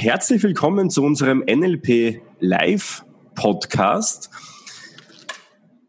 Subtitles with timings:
[0.00, 3.04] Herzlich willkommen zu unserem NLP Live
[3.34, 4.30] Podcast.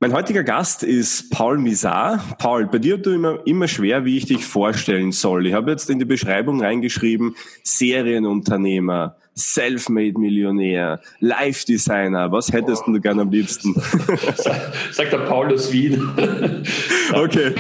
[0.02, 2.22] Mein heutiger Gast ist Paul Misar.
[2.38, 5.48] Paul, bei dir du immer, immer schwer, wie ich dich vorstellen soll.
[5.48, 12.34] Ich habe jetzt in die Beschreibung reingeschrieben, Serienunternehmer, Selfmade-Millionär, Live-Designer.
[12.34, 12.92] Was hättest oh.
[12.92, 13.74] du gerne am liebsten?
[14.92, 16.06] Sagt der Paul aus Wien.
[17.14, 17.56] okay.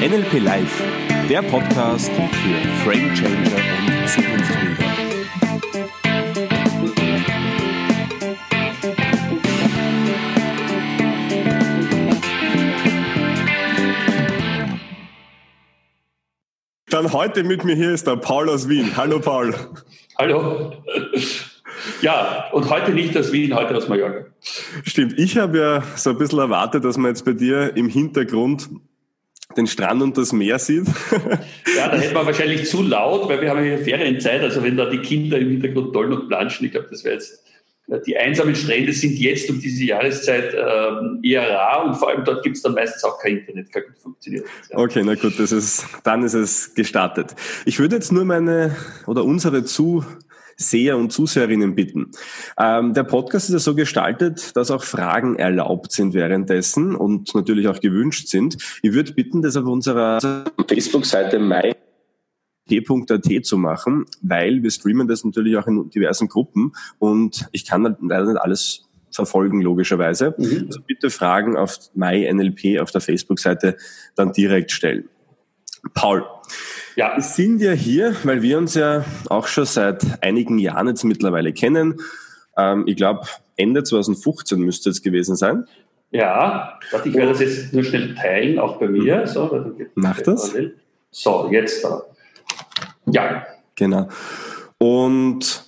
[0.00, 3.56] NLP Live, der Podcast für Frame Changer
[3.88, 4.84] und Zukunftsbilder.
[16.90, 18.96] Dann heute mit mir hier ist der Paul aus Wien.
[18.96, 19.52] Hallo Paul.
[20.18, 20.74] Hallo.
[22.02, 24.26] Ja, und heute nicht aus Wien, heute aus Mallorca.
[24.84, 28.68] Stimmt, ich habe ja so ein bisschen erwartet, dass man jetzt bei dir im Hintergrund
[29.56, 30.86] den Strand und das Meer sieht.
[31.76, 34.42] Ja, da hätte man wahrscheinlich zu laut, weil wir haben ja Ferienzeit.
[34.42, 37.42] Also wenn da die Kinder im Hintergrund tollen und planschen, ich glaube, das wäre jetzt
[38.06, 42.42] die einsamen Strände sind jetzt um diese Jahreszeit ähm, eher rar und vor allem dort
[42.42, 44.44] gibt es dann meistens auch kein Internet, kein gut funktioniert.
[44.70, 44.78] Ja.
[44.78, 47.36] Okay, na gut, das ist, dann ist es gestartet.
[47.64, 48.74] Ich würde jetzt nur meine
[49.06, 49.64] oder unsere
[50.56, 52.10] Zuseher und Zuseherinnen bitten.
[52.58, 57.68] Ähm, der Podcast ist ja so gestaltet, dass auch Fragen erlaubt sind währenddessen und natürlich
[57.68, 58.56] auch gewünscht sind.
[58.82, 60.18] Ich würde bitten, das auf unserer
[60.68, 61.76] Facebook-Seite Mai
[62.68, 67.96] t.at zu machen, weil wir streamen das natürlich auch in diversen Gruppen und ich kann
[68.00, 70.34] leider nicht alles verfolgen, logischerweise.
[70.36, 70.64] Mhm.
[70.66, 73.76] Also bitte Fragen auf MyNLP auf der Facebook-Seite
[74.14, 75.08] dann direkt stellen.
[75.94, 76.24] Paul,
[76.96, 77.16] ja.
[77.16, 81.52] wir sind ja hier, weil wir uns ja auch schon seit einigen Jahren jetzt mittlerweile
[81.52, 82.00] kennen.
[82.56, 85.66] Ähm, ich glaube, Ende 2015 müsste es gewesen sein.
[86.10, 89.22] Ja, ich werde das jetzt nur schnell teilen, auch bei mir.
[89.22, 89.26] Mhm.
[89.26, 90.54] So, Mach das.
[91.10, 92.02] So, jetzt da.
[93.06, 93.46] Ja.
[93.74, 94.08] Genau.
[94.78, 95.65] Und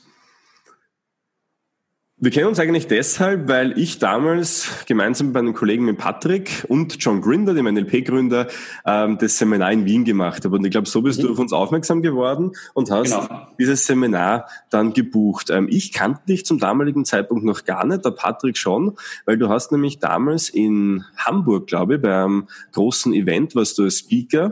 [2.21, 6.97] wir kennen uns eigentlich deshalb, weil ich damals gemeinsam mit meinem Kollegen mit Patrick und
[6.99, 8.49] John Grinder, dem NLP-Gründer,
[8.85, 10.57] ähm, das Seminar in Wien gemacht habe.
[10.57, 11.27] Und ich glaube, so bist mhm.
[11.27, 13.47] du auf uns aufmerksam geworden und hast genau.
[13.61, 15.51] dieses Seminar dann gebucht.
[15.51, 19.49] Ähm, ich kannte dich zum damaligen Zeitpunkt noch gar nicht, der Patrick schon, weil du
[19.49, 24.49] hast nämlich damals in Hamburg, glaube ich, beim großen Event, was du als Speaker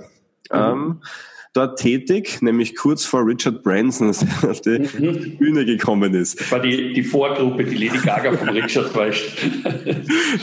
[0.53, 0.53] mhm.
[0.53, 1.01] ähm,
[1.57, 4.11] dort tätig, nämlich kurz vor Richard Branson
[4.43, 5.37] auf die mhm.
[5.39, 6.41] Bühne gekommen ist.
[6.41, 9.07] Das war die, die Vorgruppe, die Lady Gaga von Richard war.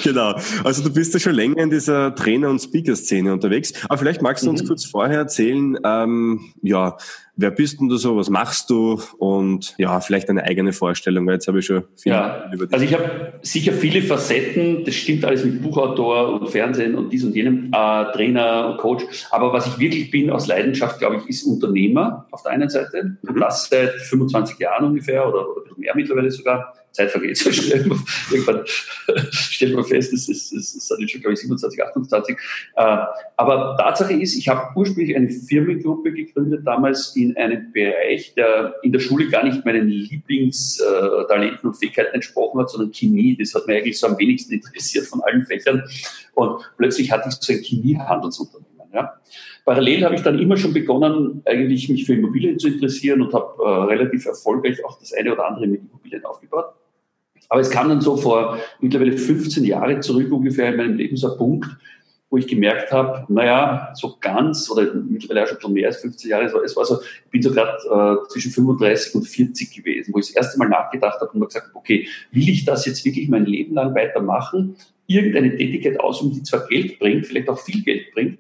[0.04, 0.36] genau.
[0.64, 3.74] Also du bist ja schon länger in dieser Trainer- und Speaker-Szene unterwegs.
[3.86, 4.68] Aber vielleicht magst du uns mhm.
[4.68, 6.98] kurz vorher erzählen, ähm, ja,
[7.36, 9.02] wer bist denn du so, was machst du?
[9.18, 12.74] Und ja, vielleicht eine eigene Vorstellung, weil jetzt habe ich schon viel ja, über dich.
[12.74, 17.24] Also ich habe sicher viele Facetten, das stimmt alles mit Buchautor und Fernsehen und dies
[17.24, 21.28] und jenem, äh, Trainer und Coach, aber was ich wirklich bin aus Leidenschaft, glaube ich,
[21.28, 23.18] ist Unternehmer auf der einen Seite.
[23.22, 23.40] Und mhm.
[23.40, 27.86] das seit 25 Jahren ungefähr oder, oder mehr mittlerweile sogar Zeit vergeht so schnell.
[28.32, 28.62] Irgendwann
[29.32, 32.38] stellt man fest, es ist, es ist schon, glaube ich, 27, 28.
[32.76, 32.98] Äh,
[33.36, 38.92] aber Tatsache ist, ich habe ursprünglich eine Firmengruppe gegründet, damals in einem Bereich, der in
[38.92, 43.36] der Schule gar nicht meinen Lieblingstalenten und Fähigkeiten entsprochen hat, sondern Chemie.
[43.38, 45.84] Das hat mir eigentlich so am wenigsten interessiert von allen Fächern.
[46.36, 48.74] Und plötzlich hatte ich so ein Chemiehandelsunternehmen.
[48.94, 49.20] Ja.
[49.66, 53.64] Parallel habe ich dann immer schon begonnen, eigentlich mich für Immobilien zu interessieren und habe
[53.64, 56.74] äh, relativ erfolgreich auch das eine oder andere mit Immobilien aufgebaut.
[57.54, 61.32] Aber es kam dann so vor mittlerweile 15 Jahre zurück ungefähr in meinem Leben so
[61.32, 61.68] ein Punkt,
[62.32, 66.46] wo ich gemerkt habe, naja, so ganz, oder mittlerweile auch schon mehr als 15 Jahre,
[66.46, 67.78] es war so, ich bin so gerade
[68.24, 71.46] äh, zwischen 35 und 40 gewesen, wo ich das erste Mal nachgedacht habe und mir
[71.46, 74.76] gesagt habe, okay, will ich das jetzt wirklich mein Leben lang weitermachen?
[75.06, 78.40] Irgendeine Tätigkeit ausüben, die zwar Geld bringt, vielleicht auch viel Geld bringt,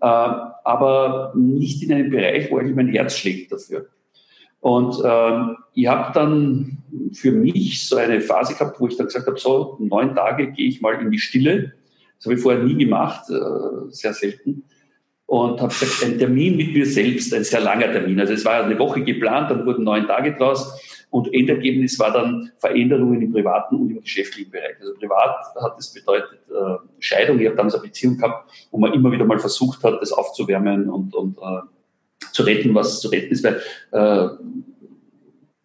[0.00, 3.86] äh, aber nicht in einem Bereich, wo eigentlich mein Herz schlägt dafür.
[4.60, 6.78] Und ähm, ich habe dann
[7.12, 10.68] für mich so eine Phase gehabt, wo ich dann gesagt habe, so neun Tage gehe
[10.68, 11.72] ich mal in die Stille.
[12.16, 14.64] Das habe ich vorher nie gemacht, äh, sehr selten.
[15.24, 18.20] Und habe gesagt, ein Termin mit mir selbst, ein sehr langer Termin.
[18.20, 20.78] Also es war eine Woche geplant, dann wurden neun Tage draus.
[21.08, 24.76] Und Endergebnis war dann Veränderungen im privaten und im geschäftlichen Bereich.
[24.80, 27.38] Also privat hat das bedeutet äh, Scheidung.
[27.40, 30.90] Ich habe damals eine Beziehung gehabt, wo man immer wieder mal versucht hat, das aufzuwärmen
[30.90, 31.62] und, und äh,
[32.40, 33.60] zu retten, was zu retten ist, weil
[33.92, 34.28] äh,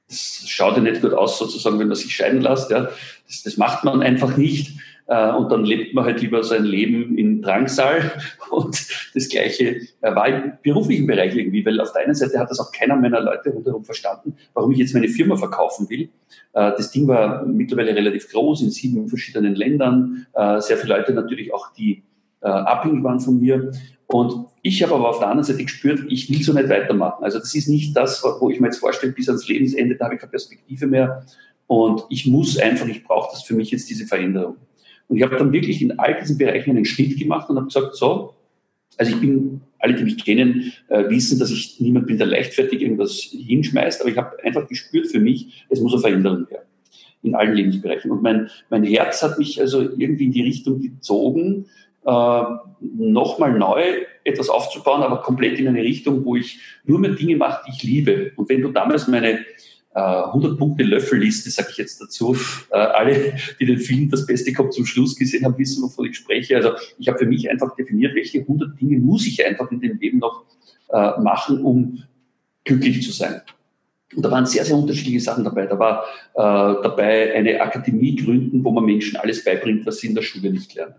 [0.08, 2.70] das schaut ja nicht gut aus, sozusagen, wenn man sich scheiden lässt.
[2.70, 2.90] Ja.
[3.28, 4.78] Das, das macht man einfach nicht.
[5.08, 8.12] Äh, und dann lebt man halt lieber sein Leben in Drangsal.
[8.50, 12.50] Und das Gleiche äh, war im beruflichen Bereich irgendwie, weil auf der einen Seite hat
[12.50, 16.10] das auch keiner meiner Leute rundherum verstanden, warum ich jetzt meine Firma verkaufen will.
[16.54, 20.26] Äh, das Ding war mittlerweile relativ groß in sieben verschiedenen Ländern.
[20.60, 22.04] Sehr viele Leute natürlich auch, die
[22.42, 23.72] abhängig waren von mir.
[24.08, 27.24] Und ich habe aber auf der anderen Seite gespürt, ich will so nicht weitermachen.
[27.24, 30.16] Also das ist nicht das, wo ich mir jetzt vorstelle, bis ans Lebensende, da habe
[30.16, 31.24] ich keine Perspektive mehr.
[31.68, 34.56] Und ich muss einfach, ich brauche das für mich jetzt diese Veränderung.
[35.08, 37.96] Und ich habe dann wirklich in all diesen Bereichen einen Schnitt gemacht und habe gesagt,
[37.96, 38.34] so,
[38.98, 42.82] also ich bin, alle, die mich kennen, äh, wissen, dass ich niemand bin, der leichtfertig
[42.82, 46.66] irgendwas hinschmeißt, aber ich habe einfach gespürt für mich, es muss eine Veränderung her
[47.22, 48.10] in allen Lebensbereichen.
[48.10, 51.68] Und mein, mein Herz hat mich also irgendwie in die Richtung gezogen,
[52.06, 52.44] äh,
[52.80, 53.82] nochmal neu
[54.24, 57.84] etwas aufzubauen, aber komplett in eine Richtung, wo ich nur mehr Dinge mache, die ich
[57.84, 58.32] liebe.
[58.36, 59.40] Und wenn du damals meine
[59.96, 62.36] 100 Punkte Löffelliste, sage ich jetzt dazu.
[62.70, 66.18] Äh, alle, die den Film Das Beste kommt zum Schluss gesehen haben, wissen, wovon ich
[66.18, 66.58] spreche.
[66.58, 69.98] Also ich habe für mich einfach definiert, welche 100 Dinge muss ich einfach in dem
[69.98, 70.44] Leben noch
[70.90, 72.04] äh, machen, um
[72.66, 73.42] glücklich zu sein.
[74.14, 75.66] Und da waren sehr, sehr unterschiedliche Sachen dabei.
[75.66, 76.04] Da war
[76.36, 80.52] äh, dabei eine Akademie gründen, wo man Menschen alles beibringt, was sie in der Schule
[80.52, 80.96] nicht lernen.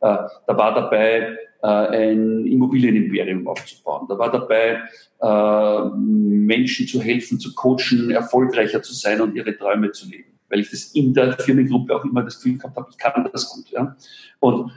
[0.00, 0.16] Äh,
[0.46, 4.06] da war dabei äh, ein Immobilienimperium aufzubauen.
[4.08, 4.82] Da war dabei,
[5.20, 10.38] äh, Menschen zu helfen, zu coachen, erfolgreicher zu sein und ihre Träume zu leben.
[10.48, 13.48] Weil ich das in der Firmengruppe auch immer das Gefühl gehabt habe, ich kann das
[13.48, 13.70] gut.
[13.70, 13.96] Ja.
[14.40, 14.72] Und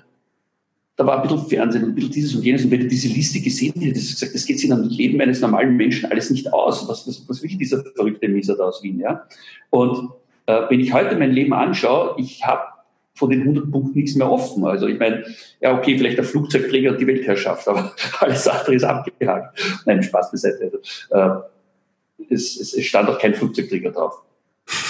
[0.95, 2.63] da war ein bisschen Fernsehen und ein bisschen dieses und jenes.
[2.63, 5.41] Und wenn du diese Liste gesehen hättest, gesagt, das geht sich in einem Leben eines
[5.41, 6.87] normalen Menschen alles nicht aus.
[6.87, 8.99] Was, was, was will dieser verrückte Mieser da aus Wien?
[8.99, 9.27] Ja?
[9.71, 10.09] Und
[10.45, 12.61] äh, wenn ich heute mein Leben anschaue, ich habe
[13.15, 14.65] von den 100 Punkten nichts mehr offen.
[14.65, 15.23] Also ich meine,
[15.61, 19.59] ja okay, vielleicht der Flugzeugträger und die Weltherrschaft, aber alles andere ist abgehakt.
[19.85, 20.71] Nein, Spaß beiseite.
[21.11, 21.47] Also,
[22.29, 24.21] äh, es, es, es stand auch kein Flugzeugträger drauf.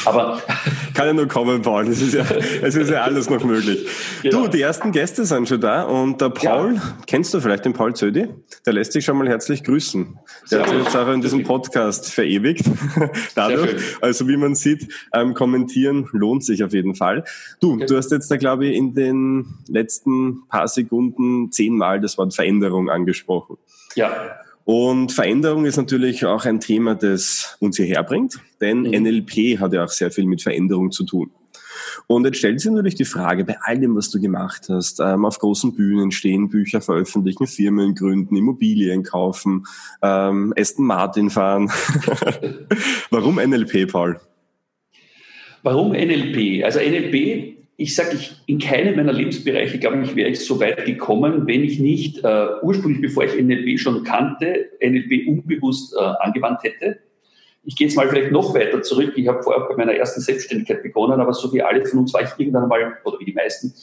[0.06, 0.42] Aber
[0.94, 1.88] kann ja nur kommen, Paul.
[1.88, 2.24] Es ist ja,
[2.62, 3.88] es ist ja alles noch möglich.
[4.22, 4.44] Genau.
[4.44, 6.98] Du, die ersten Gäste sind schon da und der Paul, ja.
[7.08, 8.28] kennst du vielleicht den Paul Zödi?
[8.66, 10.20] Der lässt sich schon mal herzlich grüßen.
[10.52, 12.66] Der hat sich jetzt auch in diesem Podcast verewigt.
[13.36, 17.24] Dadurch, also wie man sieht, ähm, kommentieren lohnt sich auf jeden Fall.
[17.60, 17.86] Du, okay.
[17.86, 22.90] du hast jetzt da, glaube ich, in den letzten paar Sekunden zehnmal das Wort Veränderung
[22.90, 23.58] angesprochen.
[23.96, 24.12] Ja.
[24.65, 29.04] Und Veränderung ist natürlich auch ein Thema, das uns hierher bringt, denn mhm.
[29.04, 31.31] NLP hat ja auch sehr viel mit Veränderung zu tun.
[32.07, 35.25] Und jetzt stellt sich natürlich die Frage, bei all dem, was du gemacht hast, ähm,
[35.25, 39.65] auf großen Bühnen stehen, Bücher veröffentlichen, Firmen gründen, Immobilien kaufen,
[40.01, 41.71] ähm, Aston Martin fahren.
[43.09, 44.19] Warum NLP, Paul?
[45.62, 46.63] Warum NLP?
[46.63, 50.85] Also NLP ich sage, ich, in keinem meiner Lebensbereiche, glaube ich, wäre ich so weit
[50.85, 56.63] gekommen, wenn ich nicht äh, ursprünglich, bevor ich NLP schon kannte, NLP unbewusst äh, angewandt
[56.63, 57.00] hätte.
[57.65, 59.13] Ich gehe jetzt mal vielleicht noch weiter zurück.
[59.18, 62.21] Ich habe vorher bei meiner ersten Selbstständigkeit begonnen, aber so wie alle von uns war
[62.21, 63.74] ich irgendwann mal, oder wie die meisten,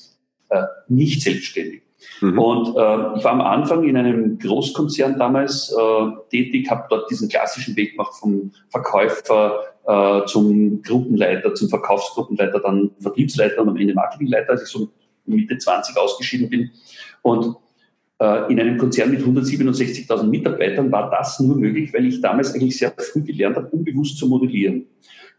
[0.49, 1.83] äh, nicht selbstständig.
[2.23, 2.39] Mhm.
[2.39, 7.29] Und äh, ich war am Anfang in einem Großkonzern damals äh, tätig, habe dort diesen
[7.29, 13.95] klassischen Weg gemacht vom Verkäufer äh, zum Gruppenleiter, zum Verkaufsgruppenleiter, dann Vertriebsleiter und am Ende
[13.95, 14.89] Marketingleiter, als ich so
[15.27, 16.71] Mitte 20 ausgeschieden bin.
[17.23, 17.57] Und
[18.21, 22.79] äh, in einem Konzern mit 167.000 Mitarbeitern war das nur möglich, weil ich damals eigentlich
[22.79, 24.87] sehr früh gelernt habe, unbewusst zu modellieren.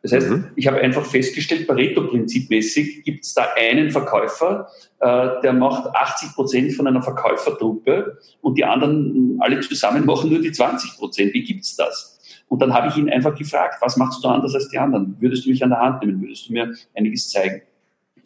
[0.01, 0.45] Das heißt, mhm.
[0.55, 4.67] ich habe einfach festgestellt, Pareto-Prinzipmäßig gibt es da einen Verkäufer,
[4.99, 10.41] äh, der macht 80 Prozent von einer Verkäufertruppe und die anderen alle zusammen machen nur
[10.41, 11.33] die 20 Prozent.
[11.35, 12.10] Wie gibt's das?
[12.51, 15.15] Und dann habe ich ihn einfach gefragt, was machst du anders als die anderen?
[15.21, 16.21] Würdest du mich an der Hand nehmen?
[16.21, 17.61] Würdest du mir einiges zeigen?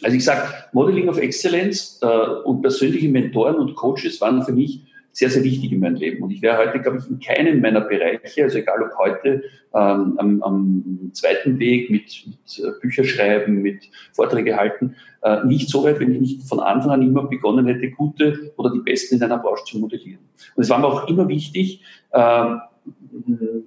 [0.01, 0.41] Also ich sage,
[0.73, 2.07] Modeling of Excellence äh,
[2.43, 4.81] und persönliche Mentoren und Coaches waren für mich
[5.11, 6.23] sehr, sehr wichtig in meinem Leben.
[6.23, 9.43] Und ich wäre heute, glaube ich, in keinem meiner Bereiche, also egal ob heute
[9.75, 15.69] ähm, am, am zweiten Weg mit, mit äh, Bücher schreiben, mit Vorträge halten, äh, nicht
[15.69, 19.17] so weit, wenn ich nicht von Anfang an immer begonnen hätte, gute oder die Besten
[19.17, 20.23] in einer Branche zu modellieren.
[20.55, 22.55] Und es war mir auch immer wichtig, äh,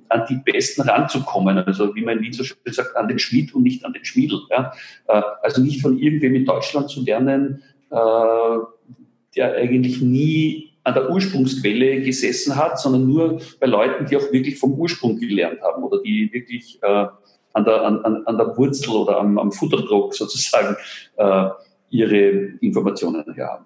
[0.08, 1.58] an die Besten ranzukommen.
[1.58, 4.04] Also wie man in Wien so schön sagt, an den Schmied und nicht an den
[4.04, 4.40] Schmiedel.
[4.50, 4.72] Ja?
[5.06, 8.58] Äh, also nicht von irgendwem in Deutschland zu lernen, äh,
[9.36, 14.58] der eigentlich nie an der Ursprungsquelle gesessen hat, sondern nur bei Leuten, die auch wirklich
[14.58, 17.06] vom Ursprung gelernt haben oder die wirklich äh,
[17.52, 20.76] an, der, an, an der Wurzel oder am, am Futterdruck sozusagen
[21.90, 22.16] ihre
[22.60, 23.64] Informationen her haben.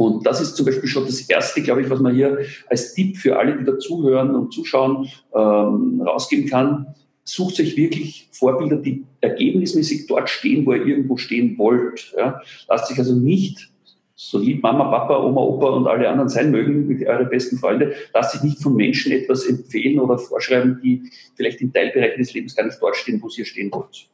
[0.00, 2.38] Und das ist zum Beispiel schon das Erste, glaube ich, was man hier
[2.70, 6.94] als Tipp für alle, die dazuhören und zuschauen, ähm, rausgeben kann.
[7.22, 12.14] Sucht euch wirklich Vorbilder, die ergebnismäßig dort stehen, wo ihr irgendwo stehen wollt.
[12.16, 12.40] Ja.
[12.66, 13.68] Lasst sich also nicht,
[14.14, 17.92] so lieb Mama, Papa, Oma, Opa und alle anderen sein mögen, mit eure besten Freunde,
[18.14, 22.56] lasst sich nicht von Menschen etwas empfehlen oder vorschreiben, die vielleicht in Teilbereichen des Lebens
[22.56, 24.08] gar nicht dort stehen, wo ihr stehen wollt.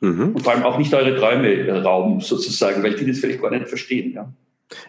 [0.00, 0.36] Mhm.
[0.36, 3.68] Und vor allem auch nicht eure Träume rauben, sozusagen, weil die das vielleicht gar nicht
[3.68, 4.14] verstehen.
[4.14, 4.32] Ja.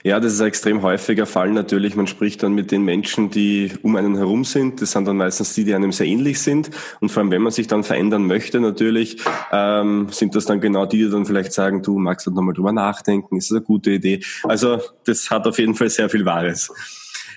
[0.03, 1.95] Ja, das ist ein extrem häufiger Fall natürlich.
[1.95, 4.81] Man spricht dann mit den Menschen, die um einen herum sind.
[4.81, 6.69] Das sind dann meistens die, die einem sehr ähnlich sind.
[6.99, 9.21] Und vor allem, wenn man sich dann verändern möchte, natürlich,
[9.51, 12.73] ähm, sind das dann genau die, die dann vielleicht sagen, du magst du nochmal drüber
[12.73, 14.21] nachdenken, ist das eine gute Idee.
[14.43, 16.71] Also das hat auf jeden Fall sehr viel Wahres.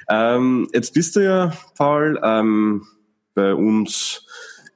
[0.08, 2.82] Ähm, jetzt bist du ja, Paul, ähm,
[3.34, 4.26] bei uns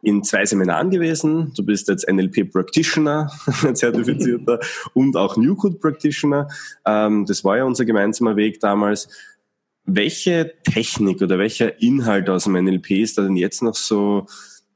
[0.07, 1.53] in zwei Seminaren gewesen.
[1.57, 3.29] Du bist jetzt NLP Practitioner,
[3.75, 4.61] zertifizierter
[4.95, 6.47] und auch New Code Practitioner.
[6.87, 9.09] Ähm, das war ja unser gemeinsamer Weg damals.
[9.85, 14.27] Welche Technik oder welcher Inhalt aus dem NLP ist da denn jetzt noch so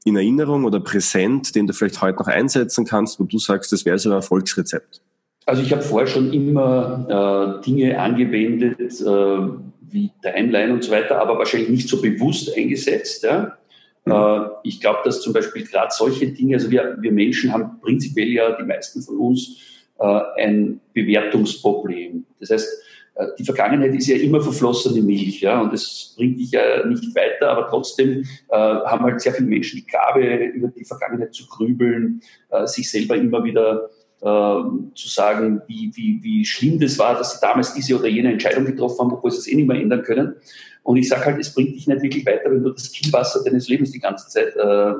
[0.03, 3.85] in Erinnerung oder präsent, den du vielleicht heute noch einsetzen kannst, wo du sagst, das
[3.85, 5.01] wäre so ein Erfolgsrezept?
[5.45, 9.47] Also ich habe vorher schon immer äh, Dinge angewendet, äh,
[9.79, 13.23] wie Timeline und so weiter, aber wahrscheinlich nicht so bewusst eingesetzt.
[13.23, 13.57] Ja?
[14.05, 14.11] Mhm.
[14.11, 18.29] Äh, ich glaube, dass zum Beispiel gerade solche Dinge, also wir, wir Menschen haben prinzipiell
[18.29, 19.57] ja, die meisten von uns,
[19.99, 22.25] äh, ein Bewertungsproblem.
[22.39, 22.67] Das heißt,
[23.15, 27.15] äh, die Vergangenheit ist ja immer verflossene Milch, ja, und das bringt dich ja nicht
[27.15, 31.45] weiter, aber trotzdem äh, haben halt sehr viele Menschen die Gabe, über die Vergangenheit zu
[31.47, 33.89] grübeln, äh, sich selber immer wieder
[34.21, 34.61] äh,
[34.95, 38.65] zu sagen, wie, wie, wie schlimm das war, dass sie damals diese oder jene Entscheidung
[38.65, 40.35] getroffen haben, obwohl sie es eh nicht mehr ändern können.
[40.83, 43.67] Und ich sage halt, es bringt dich nicht wirklich weiter, wenn du das Kielwasser deines
[43.67, 44.93] Lebens die ganze Zeit äh,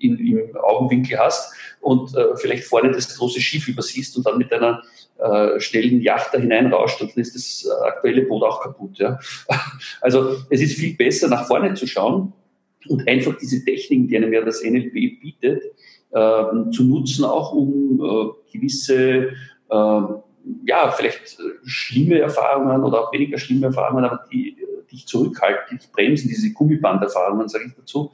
[0.00, 4.52] in, im Augenwinkel hast und äh, vielleicht vorne das große Schiff übersiehst und dann mit
[4.52, 4.82] einer
[5.18, 8.98] äh, schnellen Yacht da hineinrauscht und dann ist das äh, aktuelle Boot auch kaputt.
[8.98, 9.18] Ja?
[10.00, 12.32] Also es ist viel besser, nach vorne zu schauen
[12.88, 15.62] und einfach diese Techniken, die einem ja das NLP bietet,
[16.10, 19.30] äh, zu nutzen, auch um äh, gewisse
[19.70, 20.00] äh,
[20.66, 24.56] ja, vielleicht äh, schlimme Erfahrungen oder auch weniger schlimme Erfahrungen, aber die
[24.92, 28.12] dich zurückhalten, dich bremsen, diese Gummibanderfahrungen, sage ich dazu,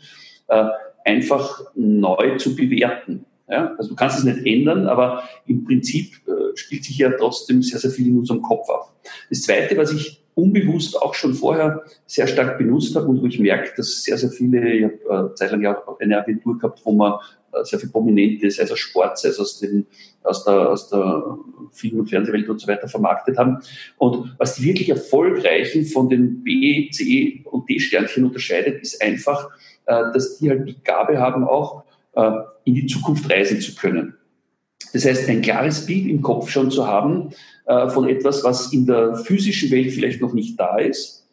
[0.48, 0.68] äh,
[1.04, 3.24] einfach neu zu bewerten.
[3.48, 3.74] Ja?
[3.76, 7.78] Also du kannst es nicht ändern, aber im Prinzip äh, spielt sich ja trotzdem sehr,
[7.78, 8.94] sehr viel in unserem Kopf ab.
[9.28, 13.40] Das Zweite, was ich unbewusst auch schon vorher sehr stark benutzt habe und wo ich
[13.40, 16.92] merke, dass sehr, sehr viele, ich habe äh, zeitlang ja auch eine Agentur gehabt, wo
[16.92, 17.14] man
[17.62, 19.86] sehr viel Prominente, sei es aus Sport, sei es aus, den,
[20.22, 21.38] aus, der, aus der
[21.72, 23.58] Film- und Fernsehwelt und so weiter vermarktet haben.
[23.96, 29.50] Und was die wirklich Erfolgreichen von den B, C und D-Sternchen unterscheidet, ist einfach,
[29.86, 32.30] äh, dass die halt die Gabe haben, auch äh,
[32.64, 34.14] in die Zukunft reisen zu können.
[34.92, 37.30] Das heißt, ein klares Bild im Kopf schon zu haben
[37.66, 41.26] äh, von etwas, was in der physischen Welt vielleicht noch nicht da ist,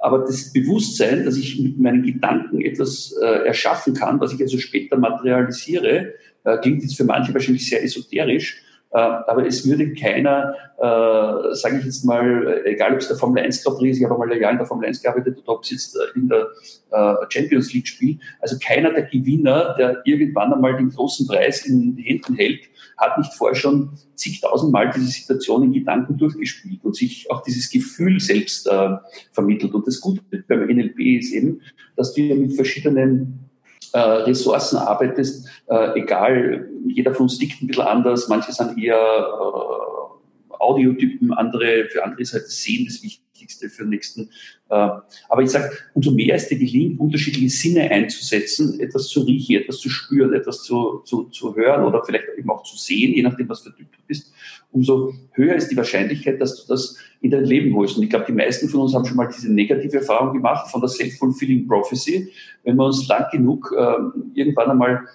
[0.00, 4.96] aber das Bewusstsein, dass ich mit meinen Gedanken etwas erschaffen kann, was ich also später
[4.96, 6.14] materialisiere,
[6.62, 11.84] klingt jetzt für manche wahrscheinlich sehr esoterisch, äh, aber es würde keiner, äh, sage ich
[11.84, 14.40] jetzt mal, egal ob es der Formel 1 Grand Prix ist, ich habe mal ein
[14.40, 16.48] Jahr in der Formel 1 gearbeitet oder ob es jetzt äh, in der
[16.90, 21.96] äh, Champions League spielt, also keiner der Gewinner, der irgendwann einmal den großen Preis in
[21.96, 22.60] den Händen hält,
[22.96, 28.18] hat nicht vorher schon zigtausendmal diese Situation in Gedanken durchgespielt und sich auch dieses Gefühl
[28.20, 28.96] selbst äh,
[29.32, 29.74] vermittelt.
[29.74, 31.60] Und das Gute beim NLP ist eben,
[31.96, 33.48] dass wir mit verschiedenen
[33.92, 38.96] äh, Ressourcen arbeitest, äh, egal, jeder von uns tickt ein bisschen anders, manche sind eher
[38.96, 44.30] äh, Audiotypen, andere, für andere ist halt das Sehen das Wichtigste für den nächsten.
[44.70, 44.88] Äh,
[45.28, 49.78] aber ich sage, umso mehr es dir gelingt, unterschiedliche Sinne einzusetzen, etwas zu riechen, etwas
[49.78, 53.48] zu spüren, etwas zu, zu, zu hören oder vielleicht eben auch zu sehen, je nachdem,
[53.48, 54.32] was für Typ du bist,
[54.70, 57.96] umso höher ist die Wahrscheinlichkeit, dass du das in dein Leben holst.
[57.96, 60.80] Und ich glaube, die meisten von uns haben schon mal diese negative Erfahrung gemacht von
[60.80, 62.30] der Self-Fulfilling Prophecy.
[62.64, 63.94] Wenn wir uns lang genug äh,
[64.34, 65.06] irgendwann einmal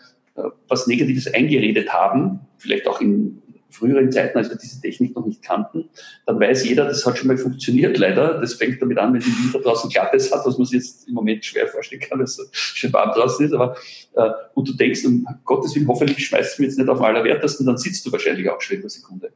[0.68, 3.42] was Negatives eingeredet haben, vielleicht auch in
[3.74, 5.90] früheren Zeiten, als wir diese Technik noch nicht kannten,
[6.26, 8.40] dann weiß jeder, das hat schon mal funktioniert, leider.
[8.40, 11.16] Das fängt damit an, wenn die Winter draußen Klappes hat, was man sich jetzt im
[11.16, 13.54] Moment schwer vorstellen kann, weil es so schön warm draußen ist.
[13.54, 13.76] Aber,
[14.16, 17.06] äh, und du denkst, um Gottes Willen, hoffentlich schmeißt du mir jetzt nicht auf den
[17.06, 19.32] Allerwertesten, dann sitzt du wahrscheinlich auch schon in der Sekunde.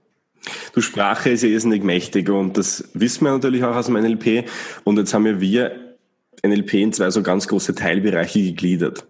[0.73, 4.45] Du, Sprache ist ja irrsinnig mächtig und das wissen wir natürlich auch aus dem NLP.
[4.83, 5.41] Und jetzt haben wir
[6.45, 9.05] NLP in zwei so ganz große Teilbereiche gegliedert.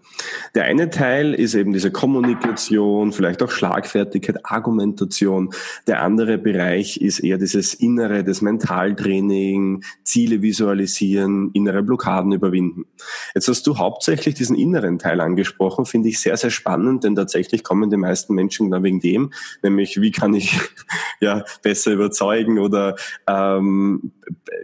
[0.54, 5.50] Der eine Teil ist eben diese Kommunikation, vielleicht auch Schlagfertigkeit, Argumentation.
[5.86, 12.86] Der andere Bereich ist eher dieses Innere, das Mentaltraining, Ziele visualisieren, innere Blockaden überwinden.
[13.34, 17.62] Jetzt hast du hauptsächlich diesen inneren Teil angesprochen, finde ich sehr, sehr spannend, denn tatsächlich
[17.62, 19.32] kommen die meisten Menschen dann wegen dem,
[19.62, 20.58] nämlich wie kann ich
[21.20, 22.96] ja besser überzeugen oder
[23.28, 24.12] ähm,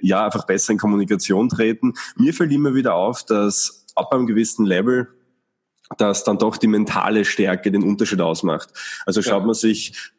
[0.00, 1.94] ja einfach besser in Kommunikation treten.
[2.16, 5.08] Mir fällt immer wieder auf, dass ab einem gewissen Level
[5.98, 8.70] dass dann doch die mentale Stärke den Unterschied ausmacht.
[9.06, 9.46] Also schaut ja.
[9.46, 10.12] man sich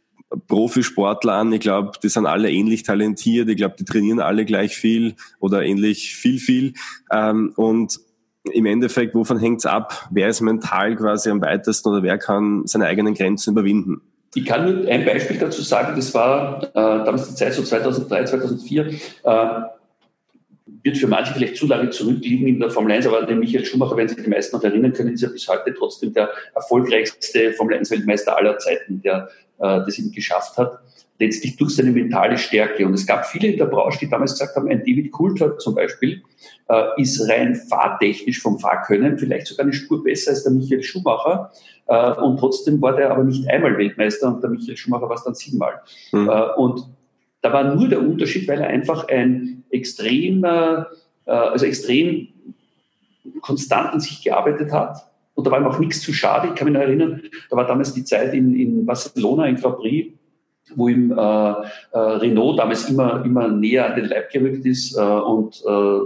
[0.48, 4.76] Profisportler an, ich glaube, die sind alle ähnlich talentiert, ich glaube, die trainieren alle gleich
[4.76, 6.74] viel oder ähnlich viel, viel.
[7.12, 8.00] Ähm, und
[8.52, 10.08] im Endeffekt, wovon hängt's ab?
[10.12, 14.02] Wer ist mental quasi am weitesten oder wer kann seine eigenen Grenzen überwinden?
[14.36, 18.26] Ich kann nur ein Beispiel dazu sagen, das war äh, damals die Zeit so 2003,
[18.26, 18.88] 2004.
[19.24, 19.62] Äh,
[20.66, 23.98] wird für manche vielleicht zu lange zurückliegen in der Formel 1, aber den Michael Schumacher,
[23.98, 27.78] wenn sich die meisten noch erinnern können, ist ja bis heute trotzdem der erfolgreichste Formel
[27.78, 29.30] 1-Weltmeister aller Zeiten, der
[29.60, 30.80] äh, das eben geschafft hat,
[31.20, 32.86] letztlich durch seine mentale Stärke.
[32.86, 35.76] Und es gab viele in der Branche, die damals gesagt haben, ein David Coulthard zum
[35.76, 36.24] Beispiel
[36.68, 41.52] äh, ist rein fahrtechnisch vom Fahrkönnen vielleicht sogar eine Spur besser als der Michael Schumacher.
[41.88, 45.24] Äh, und trotzdem war der aber nicht einmal Weltmeister und der Michael Schumacher war es
[45.24, 45.82] dann siebenmal.
[46.12, 46.28] Mhm.
[46.28, 46.86] Äh, und
[47.46, 50.84] da war nur der Unterschied, weil er einfach ein extrem, äh,
[51.28, 52.30] also extrem
[53.40, 54.98] konstant an sich gearbeitet hat.
[55.36, 56.48] Und da war ihm auch nichts zu schade.
[56.48, 57.22] Ich kann mich noch erinnern,
[57.52, 59.78] da war damals die Zeit in, in Barcelona, in Grand
[60.76, 64.98] wo ihm äh, äh, Renault damals immer, immer näher an den Leib gerückt ist.
[64.98, 66.00] Äh, und äh,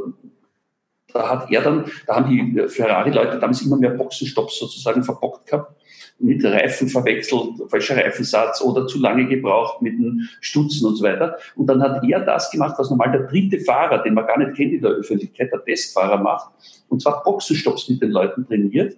[1.14, 5.79] da hat er dann, da haben die Ferrari-Leute damals immer mehr Boxenstopps sozusagen verbockt gehabt
[6.20, 11.38] mit Reifen verwechselt, falscher Reifensatz oder zu lange gebraucht mit den Stutzen und so weiter.
[11.56, 14.56] Und dann hat er das gemacht, was normal der dritte Fahrer, den man gar nicht
[14.56, 16.52] kennt in der Öffentlichkeit, der Testfahrer macht,
[16.90, 18.98] und zwar Boxenstopps mit den Leuten trainiert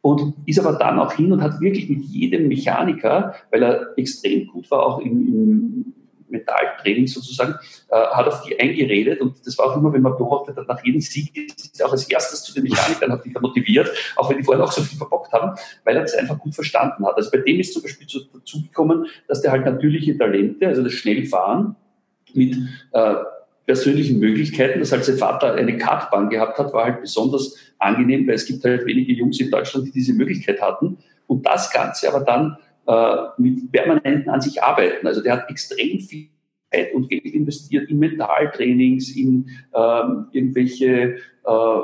[0.00, 4.46] und ist aber dann auch hin und hat wirklich mit jedem Mechaniker, weil er extrem
[4.46, 5.94] gut war, auch im, im
[6.30, 7.54] Mentaltraining sozusagen,
[7.88, 10.84] äh, hat auf die eingeredet und das war auch immer, wenn man beobachtet hat, nach
[10.84, 14.30] jedem Sieg ist er auch als erstes zu den Mechanikern, hat die da motiviert, auch
[14.30, 17.16] wenn die vorher auch so viel verbockt haben, weil er das einfach gut verstanden hat.
[17.16, 20.92] Also bei dem ist zum Beispiel dazu gekommen, dass der halt natürliche Talente, also das
[20.92, 21.76] Schnellfahren
[22.34, 22.56] mit
[22.92, 23.14] äh,
[23.68, 28.34] persönlichen Möglichkeiten, dass halt sein Vater eine Kartbahn gehabt hat, war halt besonders angenehm, weil
[28.34, 30.98] es gibt halt wenige Jungs in Deutschland, die diese Möglichkeit hatten.
[31.26, 32.56] Und das Ganze aber dann
[32.88, 35.06] äh, mit permanenten an sich arbeiten.
[35.06, 36.28] Also der hat extrem viel
[36.72, 41.80] Zeit und Geld investiert in Mentaltrainings, in ähm, irgendwelche äh,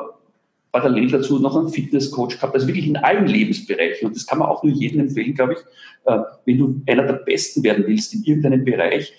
[0.72, 4.08] parallel dazu noch einen Fitnesscoach gehabt, also wirklich in allen Lebensbereichen.
[4.08, 5.58] Und das kann man auch nur jedem empfehlen, glaube ich.
[6.06, 9.12] Äh, wenn du einer der Besten werden willst in irgendeinem Bereich,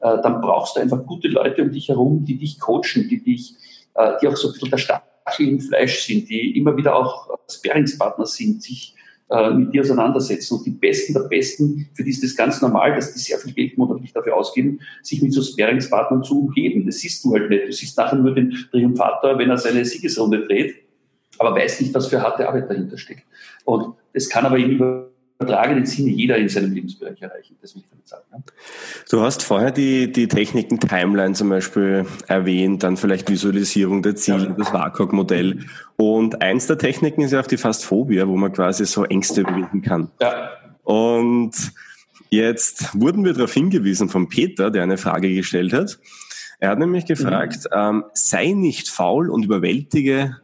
[0.00, 3.54] äh, dann brauchst du einfach gute Leute um dich herum, die dich coachen, die dich,
[3.94, 7.30] äh, die auch so ein bisschen der Stachel im Fleisch sind, die immer wieder auch
[7.50, 8.94] Sparingspartner sind, sich
[9.32, 10.58] äh, mit dir auseinandersetzen.
[10.58, 13.52] Und die Besten der Besten, für die ist das ganz normal, dass die sehr viel
[13.52, 16.84] Geld monatlich dafür ausgeben, sich mit so Sparingspartnern zu umgeben.
[16.84, 17.66] Das siehst du halt nicht.
[17.66, 20.74] Du siehst nachher nur den Triumphator, wenn er seine Siegesrunde dreht,
[21.38, 23.22] aber weißt nicht, was für harte Arbeit dahinter steckt.
[23.64, 24.58] Und das kann aber
[25.42, 27.56] im übertragenen Sinne jeder in seinem Lebensbereich erreichen.
[27.60, 28.24] Das will ich damit sagen.
[28.32, 28.38] Ja.
[29.10, 34.48] Du hast vorher die, die Techniken Timeline zum Beispiel erwähnt, dann vielleicht Visualisierung der Ziele,
[34.48, 34.54] ja.
[34.56, 35.60] das WACOG-Modell.
[35.96, 39.82] Und eins der Techniken ist ja auch die Fastphobia, wo man quasi so Ängste überwinden
[39.82, 40.10] kann.
[40.20, 40.50] Ja.
[40.84, 41.52] Und
[42.30, 45.98] jetzt wurden wir darauf hingewiesen von Peter, der eine Frage gestellt hat.
[46.58, 47.76] Er hat nämlich gefragt, mhm.
[47.76, 50.36] ähm, sei nicht faul und überwältige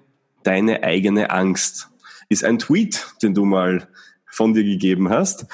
[0.42, 1.90] deine eigene Angst.
[2.28, 3.86] Ist ein Tweet, den du mal
[4.30, 5.46] von dir gegeben hast.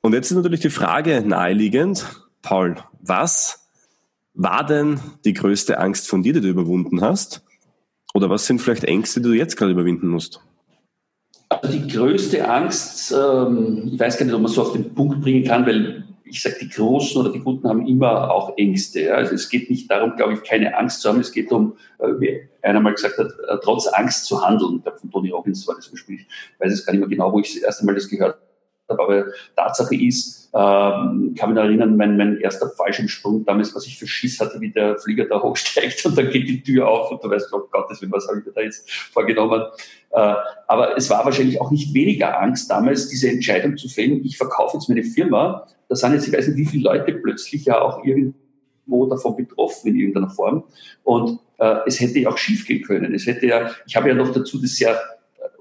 [0.00, 2.06] Und jetzt ist natürlich die Frage naheliegend,
[2.42, 3.68] Paul, was
[4.34, 7.42] war denn die größte Angst von dir, die du überwunden hast?
[8.14, 10.40] Oder was sind vielleicht Ängste, die du jetzt gerade überwinden musst?
[11.48, 15.20] Also die größte Angst, ähm, ich weiß gar nicht, ob man so auf den Punkt
[15.20, 19.14] bringen kann, weil ich sage, die Großen oder die Guten haben immer auch Ängste.
[19.14, 21.20] Also es geht nicht darum, glaube ich, keine Angst zu haben.
[21.20, 24.76] Es geht darum, äh, wie einer mal gesagt hat, äh, trotz Angst zu handeln.
[24.76, 26.20] Ich glaube, von Tony Robbins war das Beispiel.
[26.20, 26.26] Ich
[26.58, 28.38] weiß es gar nicht mehr genau, wo ich das erste Mal das gehört
[28.92, 29.02] habe.
[29.02, 29.24] Aber
[29.56, 34.38] Tatsache ist, ähm, kann mich erinnern, mein, mein erster Fallschirmsprung damals, was ich für Schiss
[34.38, 37.52] hatte, wie der Flieger da hochsteigt und dann geht die Tür auf und du weißt,
[37.52, 39.62] oh Gott, was habe ich mir da jetzt vorgenommen?
[40.10, 40.34] Äh,
[40.68, 44.76] aber es war wahrscheinlich auch nicht weniger Angst damals, diese Entscheidung zu fällen, ich verkaufe
[44.76, 45.66] jetzt meine Firma.
[45.88, 49.88] Da sind jetzt, ich weiß nicht, wie viele Leute plötzlich ja auch irgendwo davon betroffen
[49.88, 50.64] in irgendeiner Form.
[51.02, 53.14] Und äh, es hätte ja auch schief gehen können.
[53.14, 54.94] Es hätte ja, ich habe ja noch dazu das ja,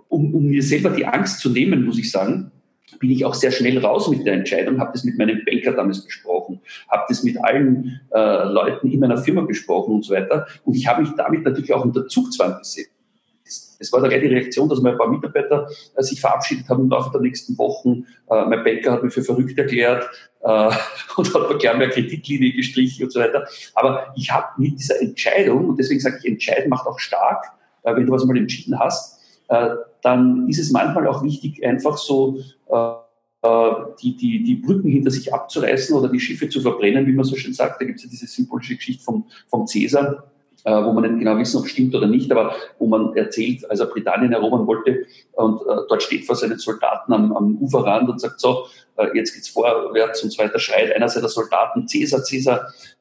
[0.09, 2.51] um, um mir selber die Angst zu nehmen, muss ich sagen,
[2.99, 6.03] bin ich auch sehr schnell raus mit der Entscheidung, habe das mit meinem Banker damals
[6.03, 10.47] besprochen, habe das mit allen äh, Leuten in meiner Firma besprochen und so weiter.
[10.65, 12.91] Und ich habe mich damit natürlich auch unter Zugzwang gesetzt.
[13.79, 16.89] Es war da gleich die Reaktion, dass mein paar Mitarbeiter äh, sich verabschiedet haben im
[16.89, 18.05] Laufe der nächsten Wochen.
[18.29, 20.07] Äh, mein Banker hat mich für verrückt erklärt
[20.41, 20.47] äh,
[21.17, 23.47] und hat mir gleich mehr Kreditlinie gestrichen und so weiter.
[23.73, 27.45] Aber ich habe mit dieser Entscheidung, und deswegen sage ich, entscheiden macht auch stark,
[27.83, 29.20] äh, wenn du was mal entschieden hast,
[30.01, 32.93] dann ist es manchmal auch wichtig, einfach so äh,
[33.43, 37.25] äh, die, die, die Brücken hinter sich abzureißen oder die Schiffe zu verbrennen, wie man
[37.25, 37.81] so schön sagt.
[37.81, 40.31] Da gibt es ja diese symbolische Geschichte vom, vom Cäsar,
[40.63, 43.69] äh, wo man nicht genau wissen, ob es stimmt oder nicht, aber wo man erzählt,
[43.69, 48.09] als er Britannien erobern wollte und äh, dort steht vor seinen Soldaten am, am Uferrand
[48.09, 52.23] und sagt so, äh, jetzt geht's vorwärts und so weiter, schreit einer seiner Soldaten, Cäsar,
[52.23, 53.00] Cäsar, äh,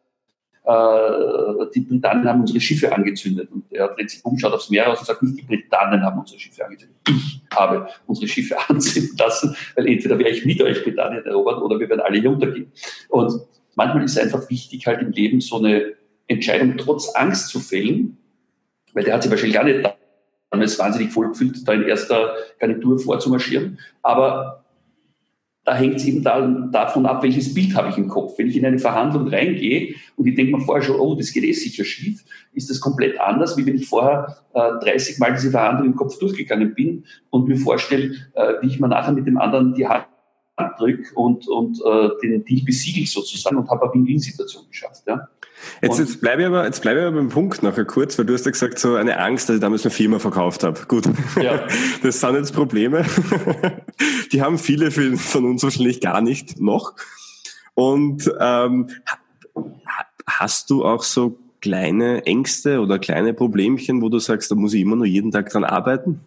[1.74, 3.50] die Britanen haben unsere Schiffe angezündet.
[3.50, 6.20] Und er dreht sich um, schaut aufs Meer aus und sagt, nicht die Britanen haben
[6.20, 6.96] unsere Schiffe angezündet.
[7.08, 11.78] Ich habe unsere Schiffe anzünden lassen, weil entweder wäre ich mit euch Britannien erobert oder
[11.78, 12.70] wir werden alle hier untergehen.
[13.08, 13.40] Und
[13.74, 15.94] manchmal ist es einfach wichtig, halt im Leben so eine
[16.28, 18.18] Entscheidung trotz Angst zu fällen,
[18.92, 19.88] weil der hat sich wahrscheinlich gar nicht
[20.50, 23.78] damals wahnsinnig voll gefühlt, da in erster Garnitur vorzumarschieren.
[24.02, 24.59] Aber
[25.64, 26.40] da hängt es eben da,
[26.72, 28.38] davon ab, welches Bild habe ich im Kopf.
[28.38, 31.44] Wenn ich in eine Verhandlung reingehe und ich denke mir vorher schon, oh, das geht
[31.44, 35.50] eh sicher schief, ist das komplett anders, wie wenn ich vorher äh, 30 Mal diese
[35.50, 39.38] Verhandlung im Kopf durchgegangen bin und mir vorstelle, äh, wie ich mir nachher mit dem
[39.38, 40.06] anderen die Hand
[40.78, 45.04] drücke und, und äh, den Deal besiegel sozusagen und habe eine Win-Win-Situation geschafft.
[45.06, 45.28] Ja.
[45.82, 48.34] Jetzt, jetzt bleibe ich aber, jetzt bleibe ich aber beim Punkt nachher kurz, weil du
[48.34, 50.80] hast ja gesagt, so eine Angst, dass ich damals eine Firma verkauft habe.
[50.88, 51.06] Gut.
[51.40, 51.66] Ja.
[52.02, 53.04] Das sind jetzt Probleme.
[54.32, 56.94] Die haben viele von uns wahrscheinlich gar nicht noch.
[57.74, 58.88] Und ähm,
[60.26, 64.80] hast du auch so kleine Ängste oder kleine Problemchen, wo du sagst, da muss ich
[64.80, 66.20] immer nur jeden Tag dran arbeiten?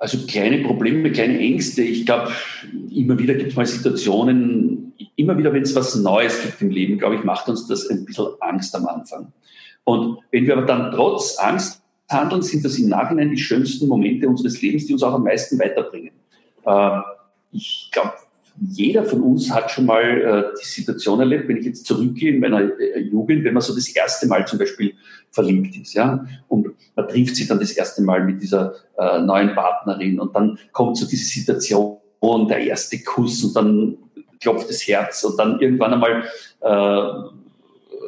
[0.00, 1.82] Also kleine Probleme, kleine Ängste.
[1.82, 2.32] Ich glaube,
[2.90, 6.98] immer wieder gibt es mal Situationen, immer wieder, wenn es was Neues gibt im Leben,
[6.98, 9.30] glaube ich, macht uns das ein bisschen Angst am Anfang.
[9.84, 14.26] Und wenn wir aber dann trotz Angst handeln, sind das im Nachhinein die schönsten Momente
[14.26, 16.12] unseres Lebens, die uns auch am meisten weiterbringen.
[16.64, 17.00] Äh,
[17.52, 18.14] ich glaube,
[18.60, 22.40] jeder von uns hat schon mal äh, die Situation erlebt, wenn ich jetzt zurückgehe in
[22.40, 24.94] meiner äh, Jugend, wenn man so das erste Mal zum Beispiel
[25.30, 29.54] verliebt ist, ja, und man trifft sich dann das erste Mal mit dieser äh, neuen
[29.54, 31.98] Partnerin und dann kommt so diese Situation,
[32.48, 33.96] der erste Kuss und dann
[34.40, 36.24] klopft das Herz und dann irgendwann einmal
[36.60, 37.39] äh,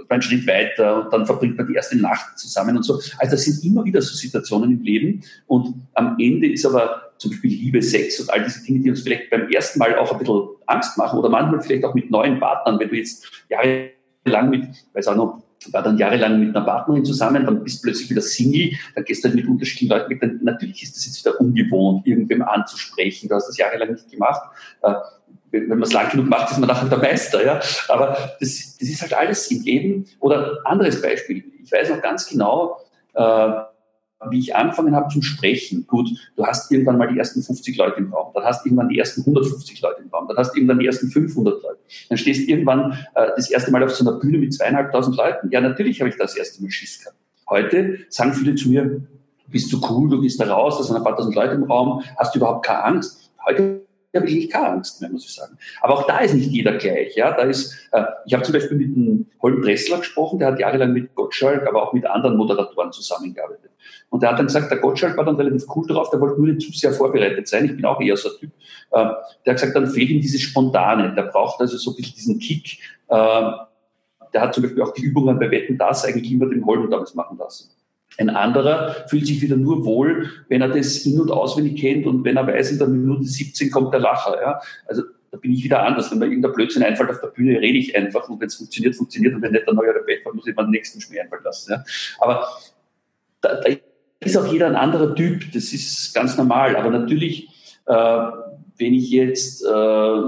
[0.08, 2.94] einen Schritt weiter und dann verbringt man die erste Nacht zusammen und so.
[3.18, 7.30] Also das sind immer wieder so Situationen im Leben und am Ende ist aber zum
[7.30, 10.18] Beispiel Liebe, Sex und all diese Dinge, die uns vielleicht beim ersten Mal auch ein
[10.18, 14.66] bisschen Angst machen oder manchmal vielleicht auch mit neuen Partnern, wenn du jetzt jahrelang mit,
[14.92, 18.20] weiß auch noch, war dann jahrelang mit einer Partnerin zusammen, dann bist du plötzlich wieder
[18.20, 21.40] Single, dann gehst du halt mit unterschiedlichen Leuten mit, dann, natürlich ist das jetzt wieder
[21.40, 24.42] ungewohnt, irgendwem anzusprechen, du hast das jahrelang nicht gemacht.
[25.52, 27.60] Wenn man es lang genug macht, ist man nachher der Meister, ja.
[27.88, 30.06] Aber das, das ist halt alles im Leben.
[30.18, 31.44] Oder anderes Beispiel.
[31.62, 32.78] Ich weiß noch ganz genau,
[33.14, 33.52] äh,
[34.30, 37.98] wie ich angefangen habe zum Sprechen, gut, du hast irgendwann mal die ersten 50 Leute
[37.98, 40.58] im Raum, dann hast du irgendwann die ersten 150 Leute im Raum, dann hast du
[40.58, 44.08] irgendwann die ersten 500 Leute, dann stehst du irgendwann äh, das erste Mal auf so
[44.08, 45.50] einer Bühne mit zweieinhalbtausend Leuten.
[45.50, 47.16] Ja, natürlich habe ich das erste Mal Schiss gehabt.
[47.48, 49.02] Heute sagen viele zu mir,
[49.48, 52.02] bist du cool, du gehst da raus, da sind ein paar tausend Leute im Raum,
[52.16, 53.30] hast du überhaupt keine Angst?
[53.44, 53.82] Heute
[54.20, 55.56] habe ich keine Angst mehr, muss ich sagen.
[55.80, 57.16] Aber auch da ist nicht jeder gleich.
[57.16, 60.58] Ja, da ist, äh, ich habe zum Beispiel mit einem Holm Dressler gesprochen, der hat
[60.58, 63.70] jahrelang mit Gottschalk, aber auch mit anderen Moderatoren zusammengearbeitet.
[64.10, 66.52] Und der hat dann gesagt, der Gottschalk war dann relativ cool drauf, der wollte nur
[66.52, 67.64] nicht zu sehr vorbereitet sein.
[67.64, 68.50] Ich bin auch eher so ein Typ.
[68.90, 71.14] Äh, der hat gesagt, dann fehlt ihm dieses Spontane.
[71.14, 72.78] Der braucht also so ein bisschen diesen Kick.
[73.08, 73.52] Äh,
[74.34, 77.14] der hat zum Beispiel auch die Übungen bei Wetten das eigentlich immer dem Holm damals
[77.14, 77.70] machen lassen.
[78.18, 82.24] Ein anderer fühlt sich wieder nur wohl, wenn er das in- und auswendig kennt und
[82.24, 84.40] wenn er weiß, in der Minute 17 kommt der Lacher.
[84.40, 84.60] Ja?
[84.86, 86.10] Also da bin ich wieder anders.
[86.10, 88.94] Wenn mir irgendein Blödsinn einfällt auf der Bühne, rede ich einfach und wenn es funktioniert,
[88.94, 91.44] funktioniert und wenn nicht, dann habe ich Bett, muss ich mir den nächsten Schmäh einfallen
[91.44, 91.72] lassen.
[91.72, 91.84] Ja?
[92.20, 92.46] Aber
[93.40, 93.70] da, da
[94.20, 96.76] ist auch jeder ein anderer Typ, das ist ganz normal.
[96.76, 97.48] Aber natürlich,
[97.86, 97.94] äh,
[98.78, 100.20] wenn ich jetzt, äh,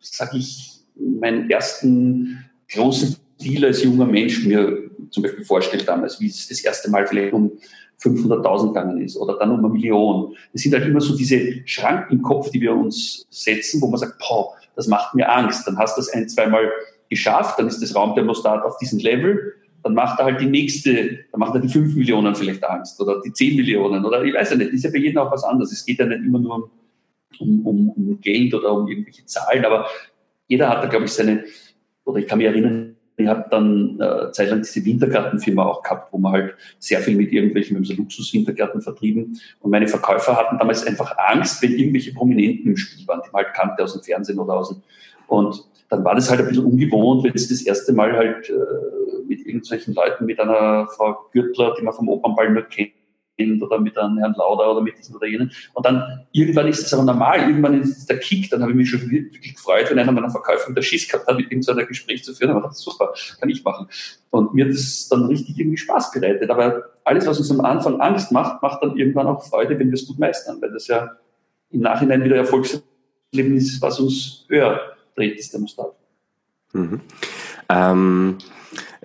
[0.00, 4.81] sage ich, meinen ersten großen Deal als junger Mensch mir
[5.12, 7.52] zum Beispiel vorstelle damals, wie es das erste Mal vielleicht um
[8.02, 10.34] 500.000 gegangen ist oder dann um eine Million.
[10.52, 13.98] Das sind halt immer so diese Schranken im Kopf, die wir uns setzen, wo man
[13.98, 15.66] sagt, boah, das macht mir Angst.
[15.66, 16.72] Dann hast du das ein, zweimal
[17.08, 21.40] geschafft, dann ist das Raumthermostat auf diesem Level, dann macht er halt die nächste, dann
[21.40, 24.56] macht er die 5 Millionen vielleicht Angst oder die 10 Millionen oder ich weiß ja
[24.56, 25.72] nicht, ist ja bei jedem auch was anderes.
[25.72, 26.70] Es geht ja nicht immer nur
[27.38, 29.86] um, um, um Geld oder um irgendwelche Zahlen, aber
[30.46, 31.44] jeder hat da, glaube ich, seine,
[32.04, 36.18] oder ich kann mich erinnern, ich habe dann äh, zeitlang diese Wintergartenfirma auch gehabt, wo
[36.18, 39.38] man halt sehr viel mit irgendwelchen, wir haben so Luxuswintergärten vertrieben.
[39.60, 43.44] Und meine Verkäufer hatten damals einfach Angst, wenn irgendwelche Prominenten im Spiel waren, die man
[43.44, 44.82] halt kannte aus dem Fernsehen oder aus dem.
[45.26, 48.54] Und dann war das halt ein bisschen ungewohnt, wenn es das erste Mal halt äh,
[49.26, 52.92] mit irgendwelchen Leuten, mit einer Frau Gürtler, die man vom Opernball nur kennt,
[53.38, 55.50] oder mit einem Herrn Lauder oder mit diesen oder jenen.
[55.72, 58.76] Und dann irgendwann ist es aber normal, irgendwann ist es der Kick, dann habe ich
[58.76, 61.72] mich schon wirklich gefreut, wenn einer meiner Verkäufer der Schiss gehabt hat, mit ihm so
[61.72, 63.88] ein Gespräch zu führen, aber das ist super, kann ich machen.
[64.30, 66.50] Und mir hat das dann richtig irgendwie Spaß bereitet.
[66.50, 69.94] Aber alles, was uns am Anfang Angst macht, macht dann irgendwann auch Freude, wenn wir
[69.94, 71.16] es gut meistern, weil das ja
[71.70, 74.80] im Nachhinein wieder Erfolgsleben ist, was uns höher
[75.16, 75.92] dreht, ist der Mustat.
[76.72, 77.00] Mhm.
[77.68, 78.38] Ähm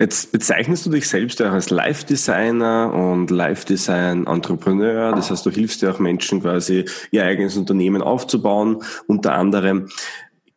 [0.00, 5.12] Jetzt bezeichnest du dich selbst auch als Live-Designer und Live-Design-Entrepreneur.
[5.12, 9.88] Das heißt, du hilfst ja auch Menschen quasi, ihr eigenes Unternehmen aufzubauen, unter anderem.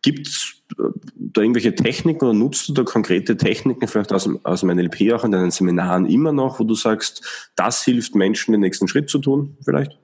[0.04, 0.84] Gibt es äh,
[1.15, 5.23] da irgendwelche Techniken oder nutzt du da konkrete Techniken, vielleicht aus, aus dem NLP auch
[5.23, 9.17] in deinen Seminaren immer noch, wo du sagst, das hilft Menschen, den nächsten Schritt zu
[9.17, 9.97] tun, vielleicht?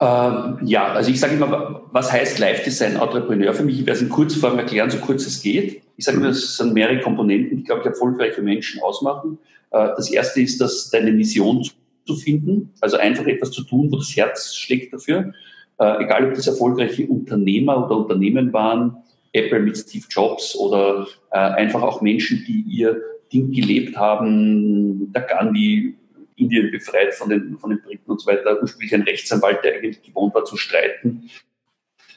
[0.00, 3.80] Ähm, ja, also ich sage immer, was heißt Live-Design Entrepreneur für mich?
[3.80, 5.82] Ich werde es in Kurzform erklären, so kurz es geht.
[5.96, 9.38] Ich sage immer, es sind mehrere Komponenten, die, glaube ich, erfolgreiche Menschen ausmachen.
[9.70, 11.64] Äh, das erste ist, dass deine Mission
[12.06, 15.32] zu finden, also einfach etwas zu tun, wo das Herz schlägt dafür.
[15.78, 18.96] Äh, egal, ob das erfolgreiche Unternehmer oder Unternehmen waren,
[19.32, 23.00] Apple mit Steve Jobs oder äh, einfach auch Menschen, die ihr
[23.32, 25.96] Ding gelebt haben, der Gandhi,
[26.36, 30.02] Indien befreit von den, von den Briten und so weiter, ursprünglich ein Rechtsanwalt, der eigentlich
[30.02, 31.30] gewohnt war zu streiten,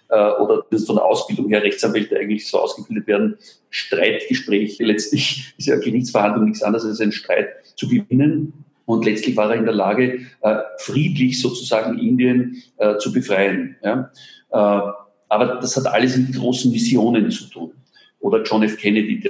[0.10, 3.38] äh, oder das von der Ausbildung her Rechtsanwälte eigentlich so ausgebildet werden,
[3.69, 8.53] Streitgespräche, letztlich ist ja Gerichtsverhandlung nichts anderes als ein Streit zu gewinnen.
[8.86, 13.75] Und letztlich war er in der Lage, äh, friedlich sozusagen Indien äh, zu befreien.
[13.84, 14.12] Ja?
[14.49, 14.91] Äh,
[15.30, 17.73] aber das hat alles mit großen Visionen zu tun.
[18.21, 18.77] Oder John F.
[18.77, 19.30] Kennedy,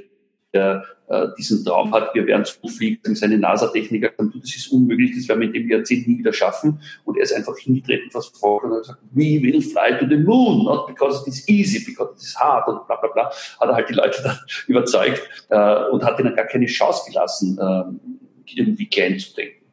[0.54, 5.28] der äh, diesen Traum hat, wir werden zufliegen, seine NASA-Techniker sagen, das ist unmöglich, das
[5.28, 6.82] werden wir in dem Jahrzehnt nie wieder schaffen.
[7.06, 10.18] Und er ist einfach hingetreten, was vor und hat gesagt, we will fly to the
[10.18, 13.30] moon, not because it is easy, because it is hard und bla bla bla.
[13.30, 17.58] Hat er halt die Leute dann überzeugt äh, und hat ihnen gar keine Chance gelassen,
[17.58, 19.66] äh, irgendwie klein zu denken.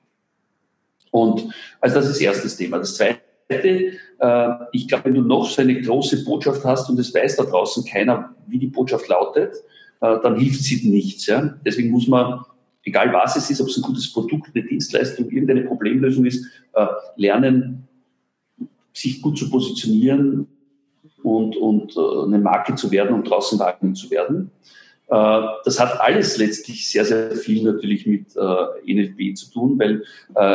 [1.11, 2.79] Und also das ist das erste Thema.
[2.79, 7.15] Das zweite äh, ich glaube, wenn du noch so eine große Botschaft hast und es
[7.15, 9.55] weiß da draußen keiner, wie die Botschaft lautet,
[10.05, 11.27] dann hilft sie nichts.
[11.27, 11.55] Ja?
[11.65, 12.45] Deswegen muss man,
[12.85, 16.87] egal was es ist, ob es ein gutes Produkt, eine Dienstleistung, irgendeine Problemlösung ist, äh,
[17.17, 17.89] lernen,
[18.93, 20.47] sich gut zu positionieren
[21.23, 24.51] und, und äh, eine Marke zu werden und draußen wahrgenommen zu werden.
[25.07, 30.03] Das hat alles letztlich sehr, sehr viel natürlich mit NLP zu tun, weil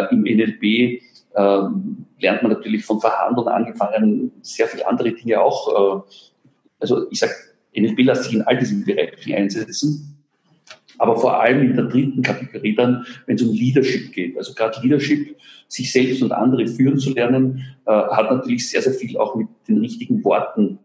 [0.10, 1.04] im NLP
[1.36, 6.04] lernt man natürlich von Verhandeln angefangen sehr viele andere Dinge auch.
[6.80, 7.34] Also ich sage,
[7.72, 10.16] in all diesen Bereichen einsetzen.
[10.98, 14.38] Aber vor allem in der dritten Kategorie dann, wenn es um Leadership geht.
[14.38, 18.94] Also gerade Leadership, sich selbst und andere führen zu lernen, äh, hat natürlich sehr, sehr
[18.94, 20.80] viel auch mit den richtigen Worten